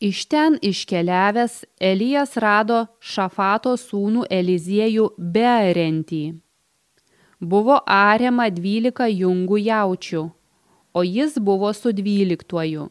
Iš 0.00 0.24
ten 0.32 0.56
iškeliavęs 0.62 1.64
Elijas 1.76 2.38
rado 2.40 2.86
Šafato 2.96 3.76
sūnų 3.76 4.28
Eliziejų 4.30 5.10
bearentį. 5.18 6.38
Buvo 7.40 7.76
ariama 7.86 8.48
12 8.50 9.06
jungų 9.14 9.58
jaučių, 9.62 10.22
o 10.94 11.00
jis 11.06 11.38
buvo 11.38 11.70
su 11.70 11.92
12. 11.94 12.88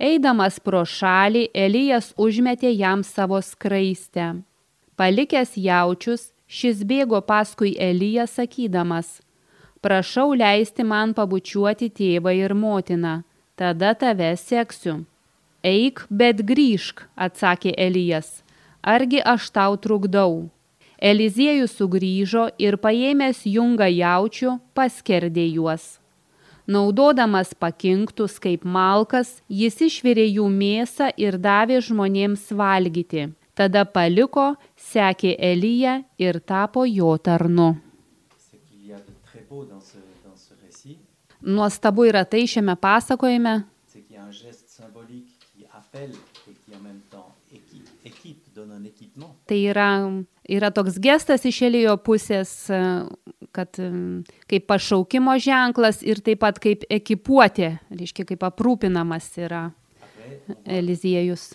Eidamas 0.00 0.58
pro 0.58 0.80
šalį, 0.82 1.44
Elijas 1.54 2.10
užmetė 2.18 2.72
jam 2.74 3.04
savo 3.06 3.38
skraistę. 3.38 4.42
Palikęs 4.98 5.54
jaučius, 5.54 6.32
šis 6.50 6.82
bėgo 6.82 7.20
paskui 7.22 7.76
Eliją 7.78 8.26
sakydamas, 8.26 9.20
prašau 9.78 10.34
leisti 10.34 10.82
man 10.82 11.14
pabučiuoti 11.14 11.86
tėvą 11.94 12.34
ir 12.34 12.54
motiną, 12.54 13.22
tada 13.54 13.94
tave 13.94 14.34
seksiu. 14.40 15.04
Eik, 15.62 16.02
bet 16.10 16.42
grįžk, 16.42 17.06
atsakė 17.14 17.76
Elijas, 17.78 18.40
argi 18.82 19.20
aš 19.22 19.52
tau 19.54 19.76
trukdau. 19.76 20.48
Eliziejus 21.00 21.72
sugrįžo 21.78 22.50
ir 22.60 22.76
paėmęs 22.76 23.46
jungą 23.48 23.88
jaučių 23.88 24.58
paskerdė 24.76 25.46
juos. 25.48 25.96
Naudodamas 26.68 27.54
pakinktus 27.56 28.36
kaip 28.38 28.66
malkas, 28.68 29.40
jis 29.48 29.80
išvirė 29.88 30.26
jų 30.28 30.44
mėsą 30.52 31.08
ir 31.16 31.38
davė 31.40 31.80
žmonėms 31.82 32.50
valgyti. 32.52 33.30
Tada 33.56 33.86
paliko, 33.88 34.52
sekė 34.76 35.34
Eliją 35.40 36.02
ir 36.20 36.38
tapo 36.44 36.84
jo 36.84 37.16
tarnu. 37.16 37.72
Nuostabu 41.40 42.04
yra 42.04 42.26
tai 42.28 42.44
šiame 42.44 42.76
pasakojime, 42.76 43.54
tai 49.48 49.62
yra, 49.64 49.88
yra 50.50 50.70
toks 50.74 50.98
gestas 51.02 51.44
iš 51.48 51.62
Elijo 51.68 51.96
pusės, 52.02 52.52
e, 52.72 52.80
kad 53.56 53.78
e, 53.78 53.90
kaip 54.50 54.66
pašaukimo 54.70 55.36
ženklas 55.38 56.02
ir 56.06 56.22
taip 56.24 56.42
pat 56.44 56.58
kaip 56.62 56.86
ekipuotė, 56.90 57.76
reiškia 57.94 58.26
kaip 58.32 58.46
aprūpinamas 58.50 59.30
yra 59.40 59.68
Eliziejus. 60.64 61.52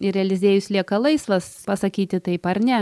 Ir 0.00 0.18
Eliziejus 0.20 0.68
lieka 0.72 0.98
laisvas 1.00 1.48
pasakyti 1.68 2.20
taip 2.20 2.46
ar 2.46 2.60
ne. 2.60 2.80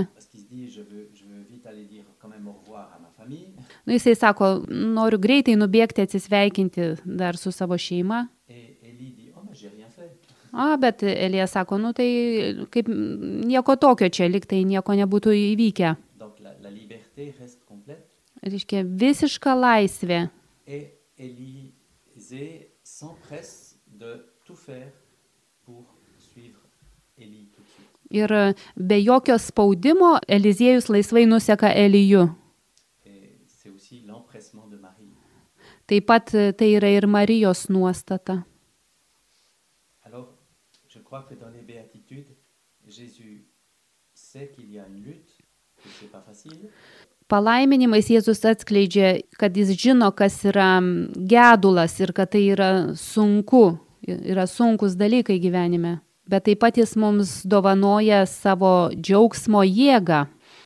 Nu, 3.85 3.93
jisai 3.93 4.15
sako, 4.17 4.49
noriu 4.69 5.19
greitai 5.21 5.59
nubėgti 5.61 6.05
atsisveikinti 6.07 6.95
dar 7.05 7.37
su 7.37 7.53
savo 7.53 7.77
šeima. 7.77 8.25
Et 8.49 8.79
Élie 8.83 9.11
dit 9.13 9.33
oh 9.37 9.43
mais 9.45 9.55
j'ai 9.61 9.69
rien 9.69 9.89
fait. 9.89 10.11
A, 10.55 10.77
bet 10.79 11.03
Elija 11.03 11.49
sako, 11.51 11.81
nu 11.83 11.91
tai 11.93 12.07
kaip 12.71 12.87
nieko 12.89 13.75
tokio 13.77 14.07
čia, 14.09 14.29
liktai 14.31 14.63
nieko 14.69 14.95
nebūtų 14.95 15.35
įvykę. 15.35 15.95
Donc 16.21 16.39
la, 16.39 16.55
la. 16.63 16.71
Reiškia, 18.45 18.83
visiška 18.85 19.55
laisvė. 19.57 20.29
Et 20.67 20.99
Élisée 21.17 22.69
s'empresse 22.83 23.79
de 23.87 24.27
tout 24.45 24.57
faire 24.57 24.93
pour 25.65 25.85
suivre 26.19 26.61
Élie 27.17 27.49
tout 27.55 27.63
de 27.63 27.69
suite. 27.69 27.89
Ir 28.11 28.55
be 28.77 29.01
jokio 29.01 29.39
spaudimo 29.39 30.19
Eliziejus 30.29 30.91
laisvai 30.91 31.27
nuseka 31.27 31.73
Eliju. 31.73 32.29
Taip 35.87 36.07
pat 36.09 36.31
tai 36.33 36.69
yra 36.77 36.89
ir 36.89 37.07
Marijos 37.07 37.69
nuostata. 37.69 38.43
Crois 41.15 41.27
que 41.29 41.35
dans 41.37 41.51
les 41.51 41.63
béatitudes, 41.63 42.35
Jésus 42.89 43.47
sait 44.15 44.51
qu'il 44.53 44.69
y 44.73 44.81
a 44.81 44.85
une 44.89 45.05
lutte, 45.05 45.39
que 45.77 45.89
c'est 46.01 46.11
pas 46.11 46.21
facile, 46.21 46.59
Palaiminimais 47.29 48.03
Jėzus 48.03 48.43
atskleidžia, 48.43 49.21
kad 49.39 49.55
jis 49.55 49.71
žino, 49.79 50.11
kas 50.11 50.41
yra 50.43 50.83
gedulas 51.15 51.95
ir 52.03 52.11
kad 52.19 52.33
tai 52.35 52.43
yra 52.57 52.69
sunku, 52.99 53.79
yra 54.03 54.49
sunkus 54.51 54.99
dalykai 54.99 55.39
gyvenime. 55.39 56.01
Bet 56.27 56.49
taip 56.51 56.65
pat 56.67 56.83
jis 56.83 56.97
mums 56.99 57.45
dovanoja 57.47 58.25
savo 58.27 58.91
džiaugsmo 58.99 59.63
jėgą. 59.63 60.25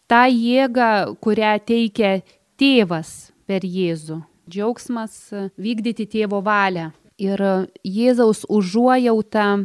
Ta 0.08 0.24
jėga, 0.32 1.12
kurią 1.20 1.58
teikia 1.60 2.22
tėvas 2.56 3.34
per 3.44 3.68
Jėzų. 3.68 4.22
Džiaugsmas 4.48 5.26
vykdyti 5.60 6.08
tėvo 6.08 6.40
valią. 6.40 6.94
Ir 7.20 7.68
Jėzaus 7.84 8.46
užuojauta 8.48 9.58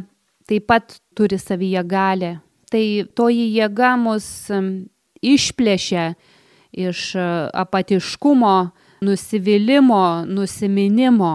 taip 0.48 0.66
pat 0.68 0.98
turi 1.16 1.38
savyje 1.38 1.82
galę. 1.88 2.32
Tai 2.70 2.84
toji 3.14 3.46
jėga 3.54 3.94
mus 4.00 4.26
išplėšia 5.24 6.06
iš 6.74 7.00
e, 7.16 7.24
apatiškumo, 7.54 8.54
nusivylimų, 9.04 10.04
nusiminimo. 10.26 11.32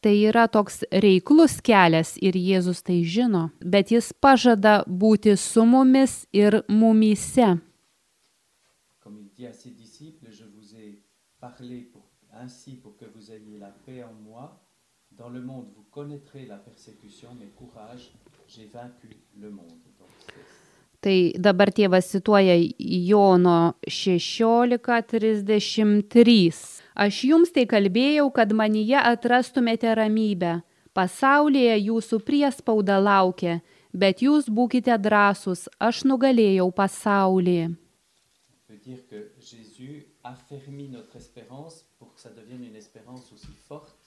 Tai 0.00 0.12
yra 0.16 0.46
toks 0.48 0.80
reiklus 0.90 1.58
kelias 1.60 2.14
ir 2.24 2.36
Jėzus 2.36 2.80
tai 2.82 3.02
žino, 3.04 3.50
bet 3.60 3.92
jis 3.92 4.14
pažada 4.16 4.80
būti 4.88 5.36
su 5.36 5.66
mumis 5.68 6.24
ir 6.32 6.62
mumyse. 6.68 7.58
ainsi 12.40 12.76
pour 12.76 12.96
que 12.96 13.04
vous 13.04 13.30
ayez 13.30 13.58
la 13.58 13.70
paix 13.84 14.02
en 14.02 14.14
moi. 14.24 14.60
Dans 15.12 15.28
le 15.28 15.42
monde, 15.42 15.66
vous 15.76 15.84
connaîtrez 15.90 16.46
la 16.46 16.56
persécution, 16.56 17.28
mais 17.38 17.48
courage, 17.48 18.12
Tai 21.00 21.32
dabar 21.40 21.72
tėvas 21.72 22.12
cituoja 22.12 22.60
Jono 22.76 23.72
16.33. 23.88 26.52
Aš 27.00 27.24
jums 27.24 27.48
tai 27.56 27.64
kalbėjau, 27.70 28.28
kad 28.36 28.52
manyje 28.52 29.00
atrastumėte 29.00 29.88
ramybę. 29.96 30.60
Pasaulyje 30.92 31.78
jūsų 31.78 32.20
priespauda 32.26 32.98
laukia, 33.00 33.62
bet 33.94 34.20
jūs 34.26 34.50
būkite 34.50 34.98
drąsūs, 34.98 35.68
aš 35.78 36.04
nugalėjau 36.04 36.70
pasaulį. 36.74 37.76
dire 38.84 39.06
que 39.06 39.32
Jésus 39.40 40.06
affermit 40.24 40.88
notre 40.88 41.16
espérance 41.16 41.84
pour 41.98 42.14
que 42.14 42.20
ça 42.20 42.30
devienne 42.30 42.64
une 42.64 42.76
espérance 42.76 43.32
aussi 43.32 43.52
forte 43.68 43.99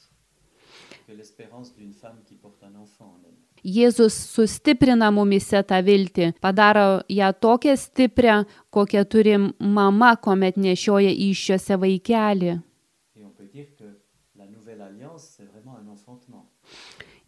Jėzus 3.63 4.15
sustiprina 4.35 5.07
mumise 5.15 5.61
tą 5.63 5.79
viltį, 5.83 6.33
padaro 6.43 7.03
ją 7.07 7.29
tokią 7.45 7.75
stiprią, 7.79 8.41
kokią 8.75 9.03
turi 9.07 9.37
mama, 9.59 10.15
kuomet 10.19 10.57
nešioja 10.59 11.13
iššiose 11.29 11.77
vaikelį. 11.79 12.57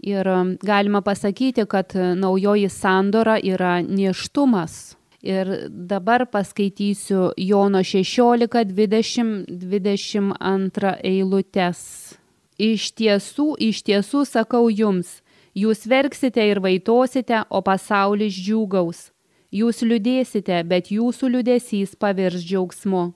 Ir 0.06 0.28
um, 0.28 0.52
galima 0.62 1.02
pasakyti, 1.02 1.66
kad 1.66 1.96
naujoji 1.96 2.70
sandora 2.70 3.40
yra 3.40 3.80
neštumas. 3.82 4.98
Ir 5.26 5.70
dabar 5.70 6.28
paskaitysiu 6.30 7.32
Jono 7.38 7.80
16, 7.84 8.66
20, 8.76 9.48
22 9.50 10.94
eilutes. 11.02 11.80
Iš 12.58 12.92
tiesų, 12.96 13.56
iš 13.60 13.82
tiesų 13.84 14.24
sakau 14.26 14.70
jums, 14.70 15.22
jūs 15.54 15.86
verksite 15.88 16.44
ir 16.44 16.62
vaitosite, 16.64 17.44
o 17.50 17.62
pasaulis 17.62 18.34
džiūgaus. 18.34 19.12
Jūs 19.52 19.84
liūdėsite, 19.84 20.64
bet 20.68 20.92
jūsų 20.92 21.30
liūdėsys 21.36 21.96
pavirs 22.00 22.44
džiaugsmu. 22.44 23.14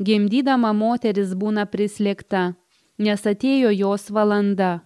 Gimdydama 0.00 0.72
moteris 0.72 1.36
būna 1.36 1.68
prislėgta, 1.70 2.54
nes 2.98 3.22
atėjo 3.26 3.70
jos 3.72 4.10
valanda 4.10 4.82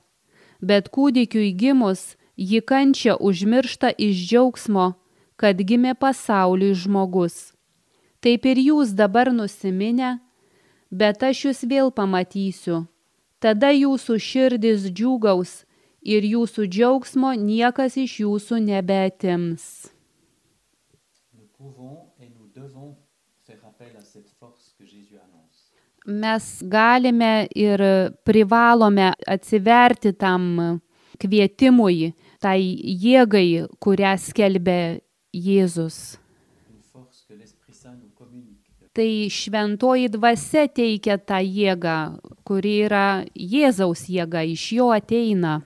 bet 0.60 0.90
kūdikiui 0.90 1.52
gimus 1.54 2.16
ji 2.36 2.60
kančia 2.60 3.16
užmiršta 3.16 3.92
iš 3.98 4.26
džiaugsmo, 4.28 4.92
kad 5.36 5.58
gimė 5.62 5.94
pasauliui 5.94 6.74
žmogus. 6.74 7.54
Taip 8.20 8.46
ir 8.46 8.58
jūs 8.58 8.94
dabar 8.98 9.30
nusiminę, 9.32 10.18
bet 10.90 11.22
aš 11.22 11.44
jūs 11.46 11.62
vėl 11.70 11.92
pamatysiu. 11.94 12.86
Tada 13.38 13.70
jūsų 13.70 14.18
širdis 14.18 14.88
džiūgaus 14.90 15.62
ir 16.03 16.27
jūsų 16.27 16.66
džiaugsmo 16.66 17.35
niekas 17.38 17.96
iš 18.01 18.20
jūsų 18.24 18.59
annonce. 25.22 25.62
Mes 26.07 26.44
galime 26.62 27.33
ir 27.55 27.83
privalome 28.27 29.12
atsiverti 29.27 30.14
tam 30.18 30.81
kvietimui, 31.18 32.14
tai 32.42 32.59
jėgai, 33.05 33.66
kurią 33.83 34.14
skelbė 34.22 34.81
Jėzus. 35.35 36.18
Tai 38.98 39.30
šventoji 39.30 40.08
dvasia 40.11 40.64
teikia 40.74 41.20
tą 41.22 41.38
jėgą, 41.38 41.98
kuri 42.42 42.72
yra 42.88 43.22
Jėzaus 43.30 44.08
jėga, 44.11 44.42
iš 44.42 44.64
jo 44.74 44.88
ateina. 44.90 45.61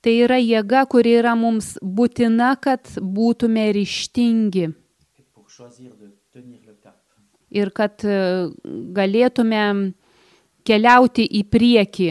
Tai 0.00 0.14
yra 0.24 0.38
jėga, 0.40 0.86
kuri 0.88 1.18
yra 1.20 1.34
mums 1.36 1.74
būtina, 1.84 2.54
kad 2.64 2.88
būtume 2.96 3.66
ryštingi 3.76 4.70
ir 7.50 7.70
kad 7.74 8.04
e, 8.06 8.16
galėtume 8.96 9.62
keliauti 10.66 11.26
į 11.26 11.44
priekį, 11.50 12.10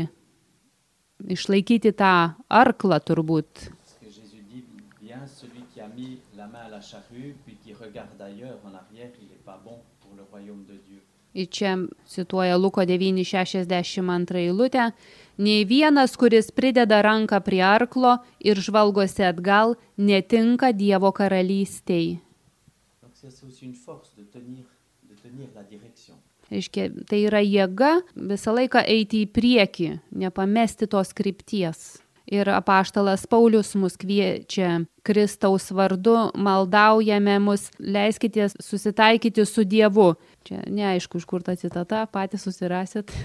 išlaikyti 1.36 1.94
tą 1.96 2.14
arklą 2.48 3.00
turbūt. 3.08 3.70
Parce 3.72 3.96
que 4.00 4.08
Jésus 4.08 4.44
dit, 4.52 4.66
bien 5.02 5.26
celui 5.28 5.64
qui 5.74 5.82
a 5.82 5.89
mis 6.00 6.20
la 6.38 6.48
main 6.48 6.64
à 6.68 6.70
la 6.70 6.82
charrue, 6.82 7.36
puis 7.46 7.56
qui 7.64 7.74
regarde 7.74 8.22
ailleurs 8.22 8.60
en 8.64 8.74
arrière, 8.74 9.12
il 9.22 9.28
n'est 9.28 9.44
pas 9.46 9.60
bon 9.64 9.78
pour 10.02 10.16
le 10.16 10.24
royaume 10.32 10.64
de 10.66 10.78
Dieu. 10.88 11.02
Ir 11.34 11.46
čia 11.48 11.76
cituoja 12.10 12.58
Luko 12.58 12.82
9.62 12.82 14.36
eilutę. 14.36 14.92
Nei 15.38 15.66
vienas, 15.66 16.18
kuris 16.18 16.50
prideda 16.52 17.04
ranką 17.06 17.38
prie 17.46 17.62
arklo 17.62 18.16
ir 18.42 18.58
žvalgosi 18.58 19.24
atgal, 19.28 19.76
netinka 19.98 20.72
Dievo 20.74 21.12
karalystei. 21.14 22.18
Reiškia, 26.50 26.90
tai 27.06 27.22
yra 27.30 27.44
jėga 27.46 27.92
visą 28.16 28.56
laiką 28.58 28.82
eiti 28.90 29.22
į 29.28 29.30
priekį, 29.30 29.90
nepamesti 30.10 30.90
tos 30.90 31.14
krypties. 31.14 32.00
Ir 32.30 32.50
apaštalas 32.54 33.24
Paulius 33.26 33.72
mus 33.74 33.96
kviečia 33.98 34.84
Kristaus 35.02 35.72
vardu, 35.74 36.14
maldaujame 36.38 37.40
mus, 37.42 37.72
leiskite 37.80 38.46
susitaikyti 38.54 39.46
su 39.50 39.66
Dievu. 39.66 40.12
Čia 40.46 40.62
neaišku, 40.70 41.18
iš 41.18 41.26
kur 41.26 41.42
ta 41.42 41.56
citata, 41.58 42.04
patys 42.06 42.46
susirasit. 42.46 43.10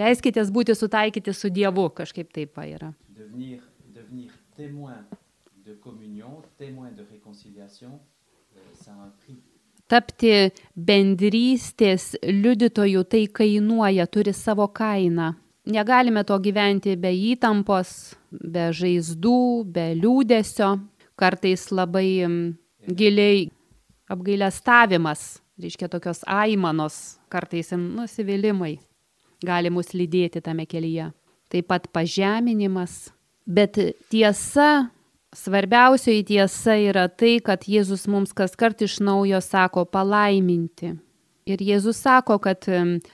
leiskite 0.00 0.46
būti 0.48 0.72
sutaikyti 0.72 1.36
su 1.36 1.52
Dievu, 1.52 1.90
kažkaip 1.90 2.32
taip 2.32 2.56
yra. 2.64 2.94
Devenir, 3.12 3.60
devenir 3.92 4.32
témoin 4.56 5.04
de 5.66 5.76
communion, 5.84 6.40
témoin 6.58 6.96
de 6.96 7.04
réconciliation, 7.12 8.00
euh, 8.56 8.60
ça 8.72 8.92
a 8.92 9.04
un 9.04 9.12
prix. 9.20 9.36
Tapti 9.84 10.48
bendrystės 10.74 12.14
liudytojų 12.24 13.04
tai 13.04 13.26
kainuoja, 13.28 14.08
turi 14.08 14.32
savo 14.32 14.72
kainą. 14.72 15.34
Negalime 15.64 16.24
to 16.28 16.36
gyventi 16.44 16.92
be 17.00 17.08
įtampos, 17.32 18.14
be 18.28 18.68
žaizdų, 18.76 19.64
be 19.72 19.86
liūdėsio, 19.96 20.74
kartais 21.16 21.70
labai 21.72 22.08
mm, 22.26 22.50
giliai 22.92 23.46
apgailestavimas, 24.12 25.38
reiškia 25.56 25.88
tokios 25.88 26.20
aimanos, 26.28 27.16
kartais 27.32 27.72
ir 27.72 27.80
nusivylimai 27.80 28.74
gali 29.44 29.72
mus 29.72 29.94
lydėti 29.96 30.42
tame 30.44 30.66
kelyje. 30.68 31.10
Taip 31.52 31.68
pat 31.70 31.88
pažeminimas. 31.94 33.12
Bet 33.44 33.76
tiesa, 34.12 34.88
svarbiausioji 35.36 36.24
tiesa 36.28 36.76
yra 36.80 37.06
tai, 37.08 37.36
kad 37.44 37.66
Jėzus 37.68 38.06
mums 38.10 38.32
kas 38.36 38.56
kart 38.56 38.80
iš 38.84 38.98
naujo 39.04 39.40
sako 39.44 39.84
palaiminti. 39.84 40.94
Ir 41.44 41.60
Jėzus 41.60 41.98
sako, 42.00 42.38
kad 42.40 42.64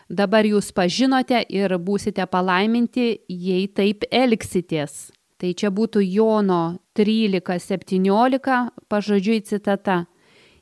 dabar 0.06 0.46
jūs 0.46 0.68
pažinote 0.70 1.40
ir 1.50 1.74
būsite 1.82 2.22
palaiminti, 2.30 3.24
jei 3.26 3.66
taip 3.66 4.06
elgsitės. 4.06 5.08
Tai 5.40 5.50
čia 5.56 5.72
būtų 5.74 6.02
Jono 6.04 6.78
13-17 6.94 8.86
pažodžiui 8.92 9.40
citata. 9.42 10.04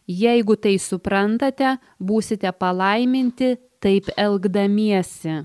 Jeigu 0.09 0.57
tai 0.57 0.79
suprantate, 0.81 1.75
būsite 2.01 2.55
palaiminti 2.57 3.59
taip 3.85 4.09
elgdamiesi. 4.17 5.45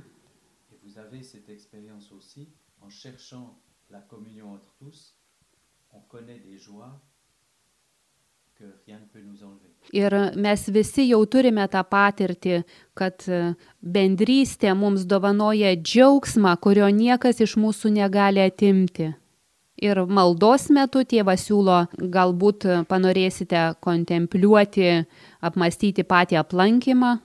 Aussi 2.14 2.48
en 2.82 2.90
cherchant 2.90 3.58
la 3.90 4.00
communion 4.00 4.54
entre 4.54 4.72
tous, 4.80 5.16
on 5.92 6.00
connaît 6.08 6.40
des 6.40 6.58
joies 6.58 7.02
que 8.56 8.64
rien 8.86 9.00
ne 9.00 9.06
peut 9.06 9.22
nous 9.22 9.44
enlever. 9.44 9.74
Ir 9.94 10.14
mes 10.42 10.62
visi 10.74 11.06
jau 11.12 11.20
turime 11.30 11.68
tą 11.70 11.84
patirtį, 11.86 12.64
kad 12.98 13.26
e, 13.30 13.42
bendrystė 13.80 14.74
mums 14.74 15.04
dovanoja 15.06 15.76
džiaugsmą, 15.78 16.56
kurio 16.66 16.88
niekas 16.90 17.44
iš 17.46 17.54
mūsų 17.62 17.92
negali 17.94 18.42
atimti. 18.42 19.12
Ir 19.84 20.00
maldos 20.10 20.70
metu 20.74 21.04
tėvas 21.06 21.46
siūlo, 21.46 21.84
galbūt 21.94 22.66
panorėsite 22.90 23.74
kontempliuoti, 23.84 25.04
apmastyti 25.46 26.06
patį 26.08 26.40
aplankymą, 26.42 27.18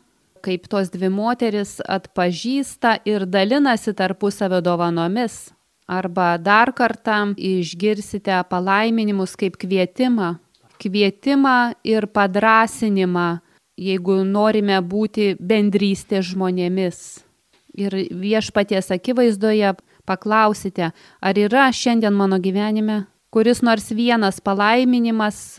kaip 0.45 0.67
tos 0.69 0.91
dvi 0.93 1.09
moteris 1.13 1.79
atpažįsta 1.85 2.99
ir 3.09 3.25
dalinasi 3.29 3.95
tarpusavio 3.97 4.61
dovanomis. 4.65 5.49
Arba 5.89 6.35
dar 6.37 6.75
kartą 6.77 7.33
išgirsite 7.33 8.43
palaiminimus 8.51 9.33
kaip 9.41 9.57
kvietimą. 9.57 10.35
Kvietimą 10.79 11.75
ir 11.85 12.07
padrasinimą, 12.15 13.29
jeigu 13.79 14.23
norime 14.25 14.79
būti 14.83 15.35
bendrystės 15.41 16.33
žmonėmis. 16.33 17.03
Ir 17.79 17.95
viešpaties 18.11 18.91
akivaizdoje 18.95 19.77
paklausite, 20.09 20.91
ar 21.21 21.39
yra 21.39 21.69
šiandien 21.75 22.15
mano 22.15 22.41
gyvenime 22.43 23.05
kuris 23.31 23.63
nors 23.63 23.91
vienas 23.93 24.41
palaiminimas, 24.41 25.59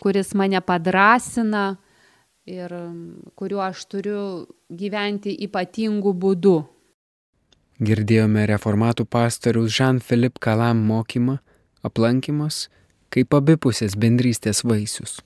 kuris 0.00 0.34
mane 0.34 0.60
padrasina 0.60 1.76
ir 2.46 2.72
kuriuo 3.34 3.62
aš 3.66 3.84
turiu 3.90 4.22
gyventi 4.70 5.34
ypatingų 5.48 6.12
būdų. 6.22 6.56
Girdėjome 7.86 8.46
reformatų 8.48 9.04
pastoriaus 9.10 9.74
Jean-Philippe 9.76 10.40
Kalam 10.40 10.78
mokymą, 10.88 11.38
aplankimas 11.84 12.68
kaip 13.14 13.34
abipusės 13.34 13.96
bendrystės 13.98 14.64
vaisius. 14.66 15.20